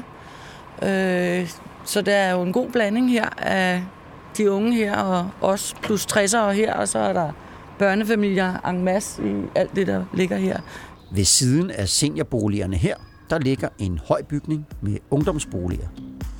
Øh, 0.82 1.50
så 1.84 2.02
der 2.02 2.14
er 2.14 2.32
jo 2.32 2.42
en 2.42 2.52
god 2.52 2.70
blanding 2.70 3.10
her 3.10 3.28
af 3.38 3.82
de 4.36 4.50
unge 4.50 4.74
her, 4.74 4.96
og 4.96 5.30
os 5.40 5.74
plus 5.82 6.06
60'ere 6.06 6.50
her, 6.50 6.74
og 6.74 6.88
så 6.88 6.98
er 6.98 7.12
der 7.12 7.32
børnefamilier 7.78 8.68
en 8.68 8.84
masse 8.84 9.22
i 9.22 9.34
alt 9.54 9.76
det, 9.76 9.86
der 9.86 10.04
ligger 10.14 10.36
her. 10.36 10.60
Ved 11.12 11.24
siden 11.24 11.70
af 11.70 11.88
seniorboligerne 11.88 12.76
her, 12.76 12.96
der 13.30 13.38
ligger 13.38 13.68
en 13.78 14.00
høj 14.08 14.22
bygning 14.22 14.66
med 14.80 14.98
ungdomsboliger. 15.10 15.88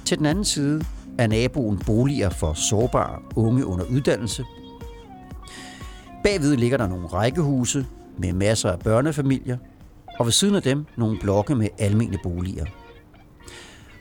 Til 0.05 0.19
den 0.19 0.27
anden 0.27 0.45
side 0.45 0.85
er 1.19 1.27
naboen 1.27 1.79
boliger 1.87 2.31
for 2.31 2.53
sårbare 2.53 3.19
unge 3.37 3.67
under 3.67 3.85
uddannelse. 3.85 4.45
Bagved 6.25 6.57
ligger 6.57 6.77
der 6.77 6.89
nogle 6.89 7.07
rækkehuse 7.07 7.87
med 8.19 8.33
masser 8.33 8.71
af 8.71 8.79
børnefamilier, 8.79 9.57
og 10.19 10.27
ved 10.27 10.33
siden 10.33 10.55
af 10.55 10.63
dem 10.63 10.87
nogle 10.97 11.19
blokke 11.19 11.55
med 11.55 11.69
almene 11.79 12.19
boliger. 12.23 12.65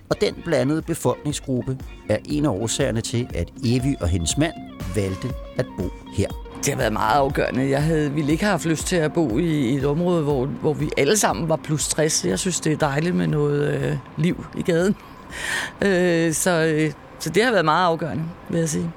Og 0.10 0.22
den 0.22 0.36
blandede 0.46 0.82
befolkningsgruppe 0.82 1.78
er 2.10 2.18
en 2.26 2.46
af 2.46 2.50
årsagerne 2.50 3.02
til, 3.02 3.28
at 3.34 3.50
Evy 3.66 3.96
og 4.02 4.08
hendes 4.08 4.38
mand 4.38 4.54
valgte 4.96 5.28
at 5.58 5.66
bo 5.78 5.84
her. 6.14 6.28
Det 6.58 6.68
har 6.74 6.78
været 6.78 6.94
meget 6.94 7.16
afgørende. 7.16 7.70
Jeg 7.70 7.84
havde, 7.84 8.12
ville 8.12 8.32
ikke 8.32 8.44
have 8.44 8.52
haft 8.52 8.66
lyst 8.66 8.88
til 8.88 8.96
at 8.96 9.14
bo 9.14 9.38
i 9.38 9.76
et 9.76 9.86
område, 9.86 10.24
hvor, 10.24 10.46
hvor 10.46 10.74
vi 10.74 10.90
alle 10.98 11.18
sammen 11.18 11.50
var 11.50 11.56
plus 11.56 11.88
60. 11.88 12.26
Jeg 12.26 12.40
synes, 12.40 12.60
det 12.60 12.74
er 12.74 12.78
dejligt 12.78 13.16
med 13.16 13.28
noget 13.28 13.84
øh, 13.84 13.98
liv 14.18 14.46
i 14.58 14.62
gaden. 14.62 14.96
Øh, 15.82 16.34
så, 16.34 16.52
øh, 16.52 16.92
så 17.20 17.30
det 17.30 17.44
har 17.44 17.52
været 17.52 17.66
meget 17.66 17.86
afgørende, 17.86 18.24
vil 18.50 18.60
jeg 18.60 18.70
sige. 18.70 18.92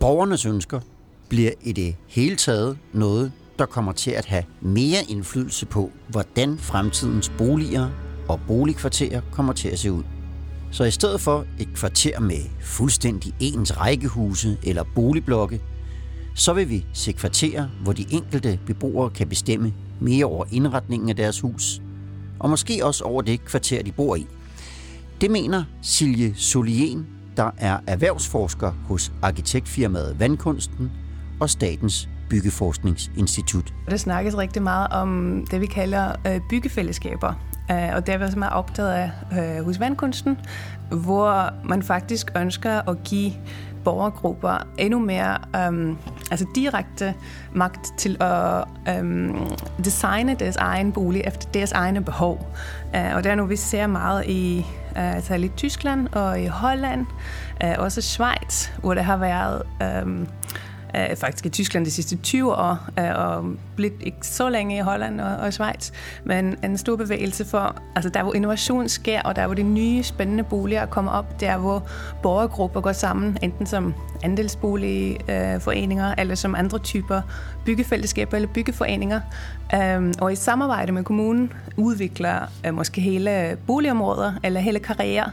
Borgernes 0.00 0.46
ønsker 0.46 0.80
bliver 1.28 1.50
i 1.62 1.72
det 1.72 1.96
hele 2.06 2.36
taget 2.36 2.78
noget, 2.92 3.32
der 3.58 3.66
kommer 3.66 3.92
til 3.92 4.10
at 4.10 4.26
have 4.26 4.44
mere 4.60 5.04
indflydelse 5.08 5.66
på, 5.66 5.90
hvordan 6.08 6.58
fremtidens 6.58 7.32
boliger 7.38 7.90
og 8.28 8.40
boligkvarterer 8.46 9.20
kommer 9.32 9.52
til 9.52 9.68
at 9.68 9.78
se 9.78 9.92
ud. 9.92 10.02
Så 10.70 10.84
i 10.84 10.90
stedet 10.90 11.20
for 11.20 11.44
et 11.58 11.68
kvarter 11.74 12.20
med 12.20 12.40
fuldstændig 12.60 13.34
ens 13.40 13.80
rækkehuse 13.80 14.58
eller 14.62 14.84
boligblokke, 14.94 15.60
så 16.34 16.52
vil 16.52 16.70
vi 16.70 16.86
se 16.92 17.12
kvarterer, 17.12 17.68
hvor 17.82 17.92
de 17.92 18.06
enkelte 18.10 18.58
beboere 18.66 19.10
kan 19.10 19.28
bestemme 19.28 19.72
mere 20.00 20.24
over 20.24 20.44
indretningen 20.52 21.08
af 21.08 21.16
deres 21.16 21.40
hus, 21.40 21.82
og 22.38 22.50
måske 22.50 22.84
også 22.84 23.04
over 23.04 23.22
det 23.22 23.44
kvarter, 23.44 23.82
de 23.82 23.92
bor 23.92 24.16
i. 24.16 24.26
Det 25.20 25.30
mener 25.30 25.64
Silje 25.82 26.34
Solien, 26.36 27.06
der 27.36 27.50
er 27.56 27.78
erhvervsforsker 27.86 28.70
hos 28.70 29.12
arkitektfirmaet 29.22 30.20
Vandkunsten 30.20 30.90
og 31.40 31.50
Statens 31.50 32.08
Byggeforskningsinstitut. 32.28 33.74
Der 33.90 33.96
snakkes 33.96 34.36
rigtig 34.36 34.62
meget 34.62 34.88
om 34.90 35.44
det, 35.50 35.60
vi 35.60 35.66
kalder 35.66 36.12
øh, 36.26 36.40
byggefællesskaber. 36.50 37.34
Øh, 37.70 37.88
og 37.94 38.06
det 38.06 38.14
er, 38.14 38.18
vi 38.18 38.24
også 38.24 38.38
meget 38.38 38.54
optaget 38.54 38.92
af 38.92 39.10
øh, 39.58 39.64
hos 39.64 39.80
Vandkunsten, 39.80 40.38
hvor 40.90 41.50
man 41.64 41.82
faktisk 41.82 42.30
ønsker 42.36 42.88
at 42.88 43.04
give 43.04 43.32
borgergrupper 43.84 44.66
endnu 44.78 44.98
mere 44.98 45.38
øhm, 45.56 45.96
altså 46.30 46.46
direkte 46.54 47.14
magt 47.54 47.92
til 47.98 48.16
at 48.22 48.64
øhm, 48.88 49.36
designe 49.84 50.34
deres 50.34 50.56
egen 50.56 50.92
bolig 50.92 51.22
efter 51.26 51.48
deres 51.54 51.72
egne 51.72 52.04
behov. 52.04 52.54
Uh, 52.94 53.14
og 53.16 53.24
det 53.24 53.32
er 53.32 53.34
nu, 53.34 53.44
vi 53.44 53.56
ser 53.56 53.86
meget 53.86 54.26
i 54.26 54.66
uh, 54.90 55.14
altså 55.14 55.34
i 55.34 55.48
Tyskland 55.56 56.08
og 56.08 56.40
i 56.40 56.46
Holland, 56.46 57.06
uh, 57.64 57.70
også 57.78 58.02
Schweiz, 58.02 58.70
hvor 58.80 58.94
det 58.94 59.04
har 59.04 59.16
været 59.16 59.62
øhm, 59.82 60.28
øh, 60.96 61.16
faktisk 61.16 61.46
i 61.46 61.48
Tyskland 61.48 61.84
de 61.84 61.90
sidste 61.90 62.16
20 62.16 62.54
år, 62.54 62.88
øh, 62.98 63.10
og 63.14 63.44
lidt 63.76 63.94
ikke 64.00 64.18
så 64.22 64.48
længe 64.48 64.76
i 64.76 64.80
Holland 64.80 65.20
og, 65.20 65.36
og 65.36 65.52
Schweiz, 65.52 65.90
men 66.24 66.56
en 66.64 66.78
stor 66.78 66.96
bevægelse 66.96 67.44
for, 67.44 67.76
altså 67.96 68.10
der 68.10 68.22
hvor 68.22 68.34
innovation 68.34 68.88
sker, 68.88 69.22
og 69.22 69.36
der 69.36 69.46
hvor 69.46 69.54
de 69.54 69.62
nye 69.62 70.02
spændende 70.02 70.44
boliger 70.44 70.86
kommer 70.86 71.12
op, 71.12 71.40
der 71.40 71.58
hvor 71.58 71.88
borgergrupper 72.22 72.80
går 72.80 72.92
sammen, 72.92 73.38
enten 73.42 73.66
som 73.66 73.94
andelsboligforeninger, 74.22 76.08
øh, 76.08 76.14
eller 76.18 76.34
som 76.34 76.54
andre 76.54 76.78
typer 76.78 77.22
byggefællesskaber 77.64 78.36
eller 78.36 78.48
byggeforeninger, 78.54 79.20
øh, 79.74 80.12
og 80.20 80.32
i 80.32 80.36
samarbejde 80.36 80.92
med 80.92 81.04
kommunen 81.04 81.52
udvikler 81.76 82.38
øh, 82.66 82.74
måske 82.74 83.00
hele 83.00 83.56
boligområder 83.66 84.32
eller 84.42 84.60
hele 84.60 84.78
karrierer, 84.78 85.30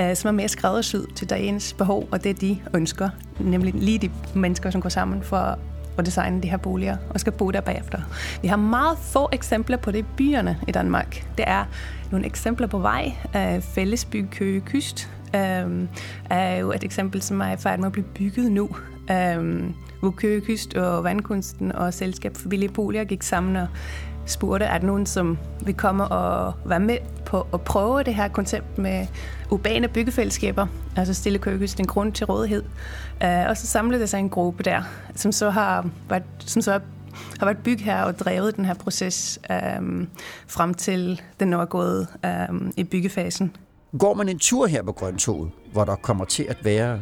Øh, 0.00 0.16
som 0.16 0.28
er 0.28 0.32
mere 0.32 0.48
skræddersyet 0.48 1.06
til 1.14 1.30
dagens 1.30 1.72
behov, 1.72 2.08
og 2.12 2.24
det 2.24 2.40
de 2.40 2.58
ønsker. 2.74 3.08
Nemlig 3.40 3.74
lige 3.74 3.98
de 3.98 4.10
mennesker, 4.34 4.70
som 4.70 4.80
går 4.80 4.88
sammen 4.88 5.22
for 5.22 5.58
at 5.98 6.06
designe 6.06 6.42
de 6.42 6.48
her 6.48 6.56
boliger 6.56 6.96
og 7.10 7.20
skal 7.20 7.32
bo 7.32 7.50
der 7.50 7.60
bagefter. 7.60 8.00
Vi 8.42 8.48
har 8.48 8.56
meget 8.56 8.98
få 8.98 9.28
eksempler 9.32 9.76
på 9.76 9.90
det 9.90 9.98
i 9.98 10.04
byerne 10.16 10.58
i 10.68 10.72
Danmark. 10.72 11.26
Det 11.38 11.44
er 11.48 11.64
nogle 12.10 12.26
eksempler 12.26 12.66
på 12.66 12.78
vej. 12.78 13.12
Øh, 13.36 13.62
Fællesby 13.62 14.26
Køge 14.30 14.60
Kyst 14.60 15.10
øh, 15.34 15.88
er 16.30 16.56
jo 16.56 16.72
et 16.72 16.84
eksempel, 16.84 17.22
som 17.22 17.40
er 17.40 17.52
i 17.52 17.56
færd 17.56 17.78
med 17.78 17.86
at 17.86 17.92
blive 17.92 18.06
bygget 18.14 18.52
nu. 18.52 18.70
Øhm, 19.10 19.74
hvor 20.00 20.10
Køge 20.10 20.40
Kyst 20.40 20.74
og 20.74 21.04
Vandkunsten 21.04 21.72
og 21.72 21.94
Selskab 21.94 22.36
for 22.36 22.48
Billige 22.48 22.72
Boliger 22.72 23.04
gik 23.04 23.22
sammen 23.22 23.56
og 23.56 23.66
spurgte, 24.30 24.64
er 24.66 24.78
der 24.78 24.86
nogen, 24.86 25.06
som 25.06 25.38
vil 25.60 25.74
komme 25.74 26.08
og 26.08 26.54
være 26.64 26.80
med 26.80 26.98
på 27.24 27.46
at 27.52 27.60
prøve 27.60 28.02
det 28.02 28.14
her 28.14 28.28
koncept 28.28 28.78
med 28.78 29.06
urbane 29.50 29.88
byggefællesskaber, 29.88 30.66
altså 30.96 31.14
stille 31.14 31.38
køkes 31.38 31.74
den 31.74 31.86
grund 31.86 32.12
til 32.12 32.26
rådighed. 32.26 32.64
Øh, 33.22 33.48
og 33.48 33.56
så 33.56 33.66
samlede 33.66 34.00
der 34.00 34.06
sig 34.06 34.18
en 34.18 34.30
gruppe 34.30 34.62
der, 34.62 34.82
som 35.14 35.32
så 35.32 35.50
har 35.50 35.88
været, 36.08 36.24
som 36.38 36.62
så 36.62 36.80
har 37.38 37.46
været 37.46 37.58
bygget 37.58 37.80
her 37.80 38.02
og 38.02 38.18
drevet 38.18 38.56
den 38.56 38.64
her 38.64 38.74
proces 38.74 39.38
øhm, 39.50 40.08
frem 40.46 40.74
til 40.74 41.22
den 41.40 41.48
nu 41.48 41.60
er 41.60 41.64
gået 41.64 42.06
øhm, 42.24 42.72
i 42.76 42.84
byggefasen. 42.84 43.56
Går 43.98 44.14
man 44.14 44.28
en 44.28 44.38
tur 44.38 44.66
her 44.66 44.82
på 44.82 44.92
Grøntoget, 44.92 45.50
hvor 45.72 45.84
der 45.84 45.96
kommer 45.96 46.24
til 46.24 46.46
at 46.48 46.64
være 46.64 47.00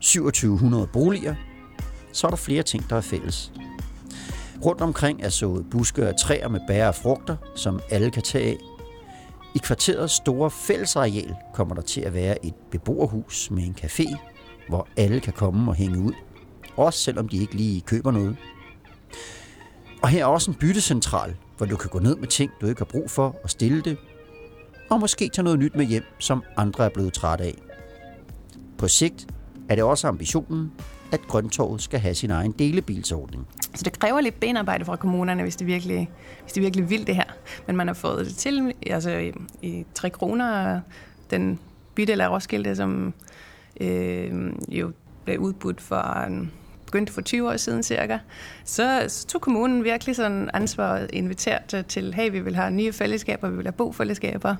2700 0.00 0.86
boliger, 0.86 1.34
så 2.12 2.26
er 2.26 2.30
der 2.30 2.36
flere 2.36 2.62
ting, 2.62 2.90
der 2.90 2.96
er 2.96 3.00
fælles. 3.00 3.52
Rundt 4.64 4.80
omkring 4.80 5.22
er 5.22 5.28
sået 5.28 5.70
buske 5.70 6.08
og 6.08 6.20
træer 6.20 6.48
med 6.48 6.60
bær 6.68 6.88
og 6.88 6.94
frugter, 6.94 7.36
som 7.56 7.80
alle 7.90 8.10
kan 8.10 8.22
tage 8.22 8.50
af. 8.50 8.56
I 9.54 9.58
kvarterets 9.58 10.14
store 10.14 10.50
fællesareal 10.50 11.34
kommer 11.54 11.74
der 11.74 11.82
til 11.82 12.00
at 12.00 12.14
være 12.14 12.46
et 12.46 12.54
beboerhus 12.70 13.50
med 13.50 13.62
en 13.62 13.76
café, 13.80 14.16
hvor 14.68 14.88
alle 14.96 15.20
kan 15.20 15.32
komme 15.32 15.70
og 15.70 15.74
hænge 15.74 15.98
ud. 15.98 16.12
Også 16.76 16.98
selvom 16.98 17.28
de 17.28 17.36
ikke 17.36 17.54
lige 17.54 17.80
køber 17.80 18.10
noget. 18.10 18.36
Og 20.02 20.08
her 20.08 20.22
er 20.22 20.26
også 20.26 20.50
en 20.50 20.56
byttecentral, 20.60 21.36
hvor 21.56 21.66
du 21.66 21.76
kan 21.76 21.90
gå 21.90 21.98
ned 21.98 22.16
med 22.16 22.28
ting, 22.28 22.50
du 22.60 22.66
ikke 22.66 22.80
har 22.80 22.84
brug 22.84 23.10
for, 23.10 23.36
og 23.42 23.50
stille 23.50 23.82
det. 23.82 23.96
Og 24.90 25.00
måske 25.00 25.28
tage 25.28 25.44
noget 25.44 25.58
nyt 25.58 25.76
med 25.76 25.84
hjem, 25.84 26.04
som 26.18 26.42
andre 26.56 26.84
er 26.84 26.88
blevet 26.88 27.12
trætte 27.12 27.44
af. 27.44 27.54
På 28.78 28.88
sigt 28.88 29.26
er 29.68 29.74
det 29.74 29.84
også 29.84 30.08
ambitionen, 30.08 30.72
at 31.12 31.20
Grøntorvet 31.28 31.82
skal 31.82 32.00
have 32.00 32.14
sin 32.14 32.30
egen 32.30 32.52
delebilsordning. 32.52 33.46
Så 33.76 33.82
det 33.84 33.98
kræver 33.98 34.20
lidt 34.20 34.40
benarbejde 34.40 34.84
fra 34.84 34.96
kommunerne, 34.96 35.42
hvis 35.42 35.56
de 35.56 35.64
virkelig, 35.64 36.10
hvis 36.42 36.52
de 36.52 36.60
virkelig 36.60 36.90
vil 36.90 37.06
det 37.06 37.16
her. 37.16 37.36
Men 37.66 37.76
man 37.76 37.86
har 37.86 37.94
fået 37.94 38.26
det 38.26 38.34
til 38.34 38.74
altså, 38.86 39.10
i, 39.10 39.32
i 39.62 39.84
3 39.94 40.10
kroner, 40.10 40.80
den 41.30 41.58
bydel 41.94 42.20
af 42.20 42.30
Roskilde, 42.30 42.76
som 42.76 43.14
øh, 43.80 44.52
jo 44.68 44.92
blev 45.24 45.38
udbudt 45.38 45.80
for 45.80 46.24
en 46.26 46.52
begyndte 46.96 47.12
for 47.12 47.20
20 47.20 47.48
år 47.48 47.56
siden 47.56 47.82
cirka, 47.82 48.18
så, 48.64 49.04
så 49.08 49.26
tog 49.26 49.40
kommunen 49.40 49.84
virkelig 49.84 50.16
sådan 50.16 50.50
ansvar 50.54 51.06
og 51.72 51.88
til, 51.88 52.14
hey, 52.14 52.30
vi 52.30 52.40
vil 52.40 52.56
have 52.56 52.70
nye 52.70 52.92
fællesskaber, 52.92 53.48
vi 53.48 53.56
vil 53.56 53.64
have 53.66 53.72
bofællesskaber. 53.72 54.56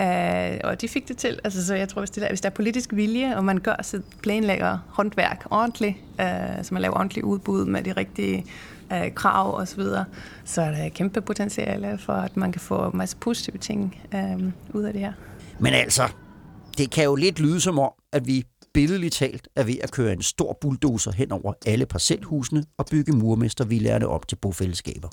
Uh, 0.00 0.58
og 0.64 0.80
de 0.80 0.88
fik 0.88 1.08
det 1.08 1.16
til. 1.16 1.38
Altså, 1.44 1.66
så 1.66 1.74
jeg 1.74 1.88
tror, 1.88 2.00
hvis, 2.00 2.10
det 2.10 2.22
der, 2.22 2.28
hvis 2.28 2.40
der 2.40 2.48
er 2.48 2.54
politisk 2.54 2.92
vilje, 2.92 3.36
og 3.36 3.44
man 3.44 3.58
gør 3.58 3.74
sit 3.82 4.02
planlægger 4.22 4.78
håndværk 4.88 5.46
ordentligt, 5.50 5.94
uh, 6.18 6.24
så 6.62 6.68
man 6.74 6.82
laver 6.82 6.94
ordentligt 6.94 7.24
udbud 7.24 7.64
med 7.64 7.82
de 7.82 7.92
rigtige 7.92 8.46
uh, 8.90 9.14
krav 9.14 9.54
og 9.54 9.68
så 9.68 9.76
videre, 9.76 10.04
så 10.44 10.62
er 10.62 10.70
der 10.70 10.88
kæmpe 10.88 11.20
potentiale 11.20 11.98
for, 11.98 12.12
at 12.12 12.36
man 12.36 12.52
kan 12.52 12.60
få 12.60 12.90
en 12.90 12.98
masse 12.98 13.16
positive 13.16 13.58
ting 13.58 14.00
uh, 14.14 14.42
ud 14.74 14.82
af 14.82 14.92
det 14.92 15.02
her. 15.02 15.12
Men 15.58 15.72
altså, 15.72 16.02
det 16.78 16.90
kan 16.90 17.04
jo 17.04 17.14
lidt 17.14 17.40
lyde 17.40 17.60
som 17.60 17.78
om, 17.78 17.92
at 18.12 18.26
vi 18.26 18.44
billedligt 18.78 19.14
talt 19.14 19.48
er 19.56 19.64
ved 19.64 19.76
at 19.82 19.90
køre 19.90 20.12
en 20.12 20.22
stor 20.22 20.58
bulldozer 20.60 21.12
hen 21.12 21.32
over 21.32 21.52
alle 21.66 21.86
parcelhusene 21.86 22.64
og 22.76 22.86
bygge 22.90 23.12
murmestervillerne 23.12 24.08
op 24.08 24.28
til 24.28 24.36
bofællesskaber. 24.36 25.08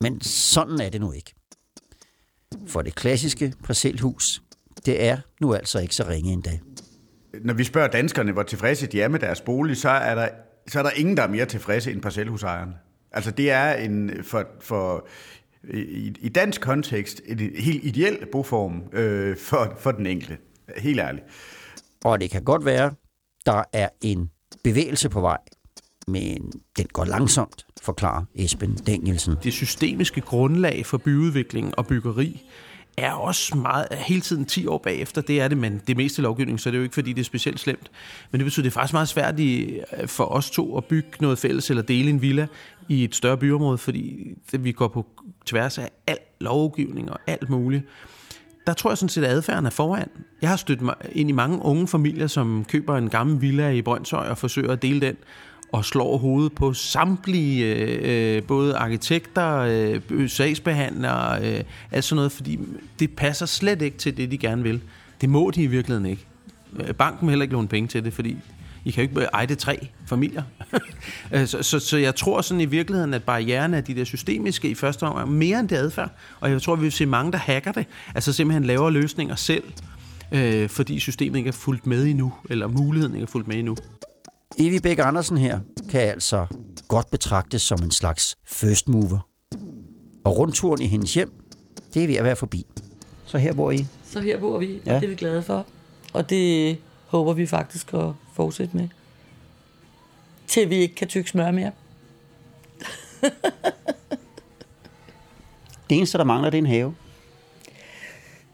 Men 0.00 0.20
sådan 0.20 0.80
er 0.80 0.88
det 0.88 1.00
nu 1.00 1.12
ikke. 1.12 1.34
For 2.66 2.82
det 2.82 2.94
klassiske 2.94 3.54
parcelhus, 3.64 4.42
det 4.86 5.04
er 5.04 5.18
nu 5.40 5.54
altså 5.54 5.78
ikke 5.78 5.94
så 5.94 6.08
ringe 6.08 6.32
endda. 6.32 6.58
Når 7.40 7.54
vi 7.54 7.64
spørger 7.64 7.88
danskerne, 7.88 8.32
hvor 8.32 8.42
tilfredse 8.42 8.86
de 8.86 9.02
er 9.02 9.08
med 9.08 9.18
deres 9.18 9.40
bolig, 9.40 9.76
så 9.76 9.88
er 9.88 10.14
der, 10.14 10.28
så 10.68 10.78
er 10.78 10.82
der 10.82 10.90
ingen, 10.90 11.16
der 11.16 11.22
er 11.22 11.28
mere 11.28 11.46
tilfredse 11.46 11.92
end 11.92 12.02
parcelhusejeren. 12.02 12.70
Altså 13.12 13.30
det 13.30 13.50
er 13.50 13.74
en, 13.74 14.10
for, 14.22 14.46
for 14.60 15.08
i, 15.74 16.14
i 16.20 16.28
dansk 16.28 16.60
kontekst 16.60 17.20
en 17.26 17.38
helt 17.38 17.84
ideel 17.84 18.26
boform 18.32 18.82
øh, 18.92 19.36
for, 19.36 19.76
for 19.78 19.92
den 19.92 20.06
enkelte. 20.06 20.38
Helt 20.76 21.00
ærligt. 21.00 21.24
Og 22.04 22.20
det 22.20 22.30
kan 22.30 22.44
godt 22.44 22.64
være, 22.64 22.94
der 23.46 23.62
er 23.72 23.88
en 24.00 24.30
bevægelse 24.64 25.08
på 25.08 25.20
vej, 25.20 25.38
men 26.06 26.52
den 26.76 26.86
går 26.92 27.04
langsomt, 27.04 27.66
forklarer 27.82 28.24
Esben 28.34 28.74
Danielsen. 28.74 29.34
Det 29.42 29.52
systemiske 29.52 30.20
grundlag 30.20 30.86
for 30.86 30.98
byudvikling 30.98 31.78
og 31.78 31.86
byggeri 31.86 32.44
er 32.96 33.12
også 33.12 33.56
meget, 33.56 33.88
er 33.90 33.96
hele 33.96 34.20
tiden 34.20 34.44
10 34.44 34.66
år 34.66 34.78
bagefter. 34.78 35.20
Det 35.20 35.40
er 35.40 35.48
det, 35.48 35.58
men 35.58 35.82
det 35.86 35.96
meste 35.96 36.22
lovgivning, 36.22 36.60
så 36.60 36.70
det 36.70 36.74
er 36.74 36.78
jo 36.78 36.82
ikke, 36.82 36.94
fordi 36.94 37.12
det 37.12 37.20
er 37.20 37.24
specielt 37.24 37.60
slemt. 37.60 37.90
Men 38.30 38.38
det 38.38 38.44
betyder, 38.44 38.62
det 38.62 38.70
er 38.70 38.74
faktisk 38.74 38.92
meget 38.92 39.08
svært 39.08 39.34
for 40.06 40.24
os 40.24 40.50
to 40.50 40.76
at 40.76 40.84
bygge 40.84 41.08
noget 41.20 41.38
fælles 41.38 41.70
eller 41.70 41.82
dele 41.82 42.10
en 42.10 42.22
villa 42.22 42.46
i 42.88 43.04
et 43.04 43.14
større 43.14 43.36
byområde, 43.36 43.78
fordi 43.78 44.34
vi 44.52 44.72
går 44.72 44.88
på 44.88 45.06
tværs 45.46 45.78
af 45.78 45.90
al 46.06 46.18
lovgivning 46.40 47.10
og 47.10 47.18
alt 47.26 47.48
muligt 47.48 47.84
der 48.68 48.74
tror 48.74 48.90
jeg 48.90 48.98
sådan 48.98 49.08
set, 49.08 49.24
at 49.24 49.30
adfærden 49.30 49.66
er 49.66 49.70
foran. 49.70 50.08
Jeg 50.42 50.50
har 50.50 50.56
stødt 50.56 50.82
mig 50.82 50.94
ind 51.12 51.28
i 51.28 51.32
mange 51.32 51.62
unge 51.62 51.88
familier, 51.88 52.26
som 52.26 52.64
køber 52.68 52.96
en 52.96 53.08
gammel 53.08 53.40
villa 53.40 53.70
i 53.70 53.82
Brøndshøj 53.82 54.28
og 54.28 54.38
forsøger 54.38 54.72
at 54.72 54.82
dele 54.82 55.00
den, 55.00 55.16
og 55.72 55.84
slår 55.84 56.18
hovedet 56.18 56.52
på 56.52 56.72
samtlige, 56.72 57.74
øh, 57.74 58.36
øh, 58.36 58.42
både 58.42 58.76
arkitekter, 58.76 59.56
øh, 60.10 60.30
sagsbehandlere, 60.30 61.42
øh, 61.42 61.64
alt 61.92 62.04
sådan 62.04 62.16
noget, 62.16 62.32
fordi 62.32 62.58
det 62.98 63.10
passer 63.16 63.46
slet 63.46 63.82
ikke 63.82 63.98
til 63.98 64.16
det, 64.16 64.30
de 64.30 64.38
gerne 64.38 64.62
vil. 64.62 64.80
Det 65.20 65.28
må 65.28 65.50
de 65.50 65.62
i 65.62 65.66
virkeligheden 65.66 66.06
ikke. 66.06 66.26
Banken 66.98 67.26
vil 67.26 67.30
heller 67.30 67.42
ikke 67.42 67.54
låne 67.54 67.68
penge 67.68 67.88
til 67.88 68.04
det, 68.04 68.12
fordi 68.12 68.36
i 68.84 68.90
kan 68.90 69.04
jo 69.04 69.10
ikke 69.10 69.28
eje 69.32 69.46
det 69.46 69.58
tre 69.58 69.88
familier. 70.06 70.42
Øh, 71.32 71.46
så, 71.46 71.62
så, 71.62 71.78
så 71.78 71.96
jeg 71.96 72.14
tror 72.14 72.40
sådan 72.40 72.60
i 72.60 72.64
virkeligheden, 72.64 73.14
at 73.14 73.22
barrieren 73.22 73.74
er 73.74 73.80
de 73.80 73.94
der 73.94 74.04
systemiske 74.04 74.70
i 74.70 74.74
første 74.74 75.02
omgang, 75.02 75.32
mere 75.32 75.60
end 75.60 75.68
det 75.68 75.76
adfærd. 75.76 76.10
Og 76.40 76.50
jeg 76.50 76.62
tror, 76.62 76.76
vi 76.76 76.82
vil 76.82 76.92
se 76.92 77.06
mange, 77.06 77.32
der 77.32 77.38
hacker 77.38 77.72
det. 77.72 77.86
Altså 78.14 78.32
simpelthen 78.32 78.64
laver 78.64 78.90
løsninger 78.90 79.34
selv, 79.34 79.62
øh, 80.32 80.68
fordi 80.68 81.00
systemet 81.00 81.38
ikke 81.38 81.48
er 81.48 81.52
fuldt 81.52 81.86
med 81.86 82.04
endnu, 82.04 82.32
eller 82.50 82.66
muligheden 82.66 83.14
ikke 83.14 83.24
er 83.24 83.30
fuldt 83.30 83.48
med 83.48 83.56
endnu. 83.56 83.76
Evi 84.58 84.80
Bæk 84.80 84.98
Andersen 84.98 85.38
her 85.38 85.60
kan 85.90 86.00
altså 86.00 86.46
godt 86.88 87.10
betragtes 87.10 87.62
som 87.62 87.78
en 87.82 87.90
slags 87.90 88.38
first 88.46 88.88
mover. 88.88 89.28
Og 90.24 90.38
rundturen 90.38 90.82
i 90.82 90.86
hendes 90.86 91.14
hjem, 91.14 91.32
det 91.94 92.02
er 92.02 92.06
ved 92.06 92.16
at 92.16 92.24
være 92.24 92.36
forbi. 92.36 92.66
Så 93.24 93.38
her 93.38 93.54
bor 93.54 93.70
I? 93.70 93.86
Så 94.04 94.20
her 94.20 94.40
bor 94.40 94.58
vi, 94.58 94.80
ja. 94.86 94.94
det 94.94 95.04
er 95.04 95.08
vi 95.08 95.14
glade 95.14 95.42
for. 95.42 95.66
Og 96.12 96.30
det 96.30 96.78
håber 97.06 97.32
vi 97.32 97.46
faktisk 97.46 97.94
at 97.94 98.10
fortsætte 98.38 98.76
med. 98.76 98.88
Til 100.46 100.70
vi 100.70 100.76
ikke 100.76 100.94
kan 100.94 101.08
tykke 101.08 101.30
smør 101.30 101.50
mere. 101.50 101.72
det 105.90 105.96
eneste, 105.96 106.18
der 106.18 106.24
mangler, 106.24 106.50
det 106.50 106.58
er 106.58 106.62
en 106.62 106.66
have. 106.66 106.94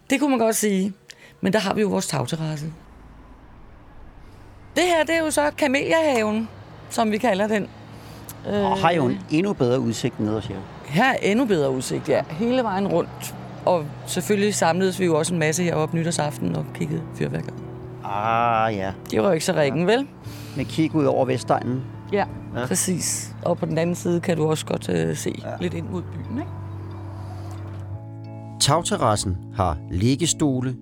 Det 0.09 0.19
kunne 0.19 0.29
man 0.29 0.39
godt 0.39 0.55
sige. 0.55 0.93
Men 1.41 1.53
der 1.53 1.59
har 1.59 1.73
vi 1.73 1.81
jo 1.81 1.87
vores 1.87 2.07
tagterrasse. 2.07 2.65
Det 4.75 4.83
her, 4.83 5.03
det 5.03 5.15
er 5.15 5.19
jo 5.19 5.31
så 5.31 5.51
Kameliahaven, 5.57 6.49
som 6.89 7.11
vi 7.11 7.17
kalder 7.17 7.47
den. 7.47 7.69
Og 8.45 8.77
har 8.77 8.91
jo 8.91 9.05
en 9.05 9.19
endnu 9.31 9.53
bedre 9.53 9.79
udsigt 9.79 10.19
ned 10.19 10.35
os 10.35 10.45
her. 10.45 10.59
Her 10.85 11.13
er 11.13 11.17
endnu 11.21 11.45
bedre 11.45 11.71
udsigt, 11.71 12.09
ja. 12.09 12.23
Hele 12.29 12.63
vejen 12.63 12.87
rundt. 12.87 13.35
Og 13.65 13.85
selvfølgelig 14.07 14.55
samledes 14.55 14.99
vi 14.99 15.05
jo 15.05 15.17
også 15.17 15.33
en 15.33 15.39
masse 15.39 15.63
heroppe 15.63 15.97
nytårsaften 15.97 16.55
og 16.55 16.65
kiggede 16.75 17.03
fyrværkeri. 17.15 17.74
Ah 18.05 18.75
ja, 18.75 18.93
Det 19.11 19.21
var 19.21 19.27
jo 19.27 19.33
ikke 19.33 19.45
så 19.45 19.53
ringen, 19.53 19.87
vel? 19.87 20.07
med 20.57 20.65
kig 20.65 20.95
ud 20.95 21.05
over 21.05 21.25
Vestegnen. 21.25 21.81
Ja, 22.13 22.25
ja. 22.55 22.65
præcis. 22.65 23.35
Og 23.45 23.57
på 23.57 23.65
den 23.65 23.77
anden 23.77 23.95
side 23.95 24.21
kan 24.21 24.37
du 24.37 24.49
også 24.49 24.65
godt 24.65 24.89
uh, 24.89 25.15
se 25.17 25.35
ja. 25.43 25.49
lidt 25.61 25.73
ind 25.73 25.89
mod 25.89 26.01
byen, 26.01 26.37
ikke? 26.37 26.51
Tagterrassen 28.61 29.37
har 29.55 29.77
liggestole, 29.91 30.75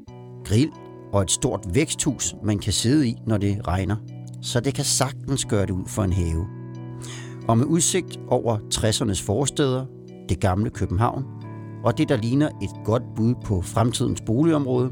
grill 0.46 0.72
og 1.14 1.22
et 1.22 1.32
stort 1.32 1.60
væksthus, 1.74 2.36
man 2.44 2.60
kan 2.60 2.74
sidde 2.74 3.08
i, 3.08 3.18
når 3.26 3.38
det 3.38 3.68
regner. 3.68 3.96
Så 4.42 4.60
det 4.60 4.74
kan 4.74 4.84
sagtens 4.84 5.46
gøre 5.46 5.62
det 5.62 5.72
ud 5.72 5.86
for 5.88 6.04
en 6.04 6.14
have. 6.14 6.46
Og 7.48 7.58
med 7.58 7.66
udsigt 7.66 8.20
over 8.28 8.58
60'ernes 8.58 9.26
forsteder, 9.26 9.86
det 10.30 10.40
gamle 10.40 10.70
København, 10.70 11.26
og 11.84 11.98
det, 11.98 12.10
der 12.10 12.18
ligner 12.18 12.48
et 12.48 12.86
godt 12.86 13.04
bud 13.16 13.34
på 13.46 13.62
fremtidens 13.62 14.22
boligområde, 14.22 14.92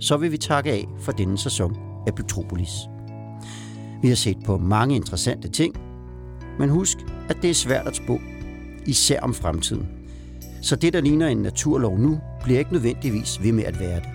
så 0.00 0.16
vil 0.16 0.32
vi 0.32 0.36
takke 0.36 0.72
af 0.72 0.84
for 1.00 1.12
denne 1.12 1.38
sæson 1.38 1.76
af 2.06 2.12
Metropolis. 2.18 2.72
Vi 4.02 4.08
har 4.08 4.16
set 4.16 4.36
på 4.44 4.58
mange 4.58 4.96
interessante 4.96 5.48
ting, 5.48 5.74
men 6.58 6.68
husk, 6.68 6.98
at 7.28 7.36
det 7.42 7.50
er 7.50 7.54
svært 7.54 7.86
at 7.86 7.96
spå, 7.96 8.20
især 8.86 9.20
om 9.20 9.34
fremtiden. 9.34 9.88
Så 10.62 10.76
det, 10.76 10.92
der 10.92 11.00
ligner 11.00 11.28
en 11.28 11.38
naturlov 11.38 11.98
nu, 11.98 12.18
bliver 12.42 12.58
ikke 12.58 12.72
nødvendigvis 12.72 13.42
ved 13.42 13.52
med 13.52 13.64
at 13.64 13.80
være 13.80 13.96
det. 13.96 14.08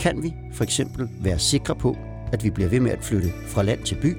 Kan 0.00 0.22
vi 0.22 0.34
for 0.52 0.64
eksempel 0.64 1.08
være 1.20 1.38
sikre 1.38 1.74
på, 1.74 1.96
at 2.32 2.44
vi 2.44 2.50
bliver 2.50 2.68
ved 2.68 2.80
med 2.80 2.90
at 2.90 3.04
flytte 3.04 3.28
fra 3.46 3.62
land 3.62 3.84
til 3.84 3.96
by, 4.02 4.16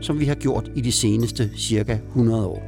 som 0.00 0.20
vi 0.20 0.24
har 0.24 0.34
gjort 0.34 0.70
i 0.76 0.80
de 0.80 0.92
seneste 0.92 1.50
cirka 1.58 1.94
100 1.94 2.46
år? 2.46 2.62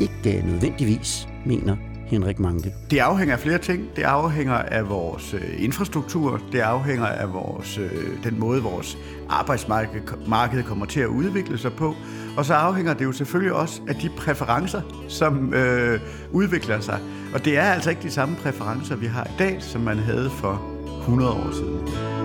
Ikke 0.00 0.46
nødvendigvis, 0.46 1.28
mener 1.46 1.76
Henrik 2.06 2.38
Manke. 2.38 2.74
Det 2.90 2.98
afhænger 2.98 3.34
af 3.34 3.40
flere 3.40 3.58
ting. 3.58 3.96
Det 3.96 4.02
afhænger 4.02 4.54
af 4.54 4.88
vores 4.88 5.34
øh, 5.34 5.64
infrastruktur. 5.64 6.40
Det 6.52 6.60
afhænger 6.60 7.06
af 7.06 7.32
vores, 7.32 7.78
øh, 7.78 8.24
den 8.24 8.40
måde, 8.40 8.62
vores 8.62 8.98
arbejdsmarked 9.28 10.62
kommer 10.62 10.86
til 10.86 11.00
at 11.00 11.06
udvikle 11.06 11.58
sig 11.58 11.72
på. 11.72 11.94
Og 12.36 12.44
så 12.44 12.54
afhænger 12.54 12.94
det 12.94 13.04
jo 13.04 13.12
selvfølgelig 13.12 13.52
også 13.52 13.80
af 13.88 13.94
de 13.94 14.10
præferencer, 14.16 14.82
som 15.08 15.54
øh, 15.54 16.00
udvikler 16.32 16.80
sig. 16.80 17.00
Og 17.34 17.44
det 17.44 17.58
er 17.58 17.62
altså 17.62 17.90
ikke 17.90 18.02
de 18.02 18.10
samme 18.10 18.36
præferencer, 18.36 18.96
vi 18.96 19.06
har 19.06 19.24
i 19.24 19.34
dag, 19.38 19.62
som 19.62 19.80
man 19.80 19.98
havde 19.98 20.30
for 20.30 20.62
100 21.00 21.30
år 21.30 21.52
siden. 21.52 22.15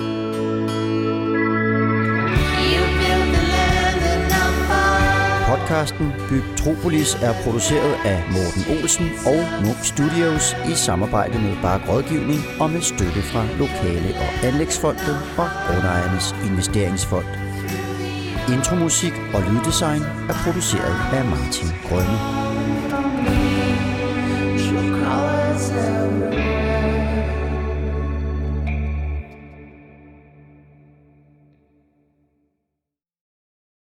Podcasten 5.71 6.11
Bygtropolis 6.29 7.15
er 7.15 7.33
produceret 7.43 7.95
af 8.05 8.23
Morten 8.31 8.63
Olsen 8.73 9.09
og 9.25 9.41
Munk 9.65 9.81
Studios 9.83 10.55
i 10.71 10.73
samarbejde 10.75 11.39
med 11.39 11.55
Bark 11.61 11.89
Rådgivning 11.89 12.39
og 12.59 12.69
med 12.69 12.81
støtte 12.81 13.21
fra 13.21 13.43
Lokale- 13.59 14.15
og 14.23 14.47
Anlægsfondet 14.47 15.17
og 15.37 15.47
Grundejernes 15.67 16.35
Investeringsfond. 16.49 17.25
Intromusik 18.55 19.13
og 19.33 19.41
lyddesign 19.41 20.01
er 20.31 20.35
produceret 20.43 20.97
af 21.17 21.25
Martin 21.25 21.69
Grønne. 21.87 22.40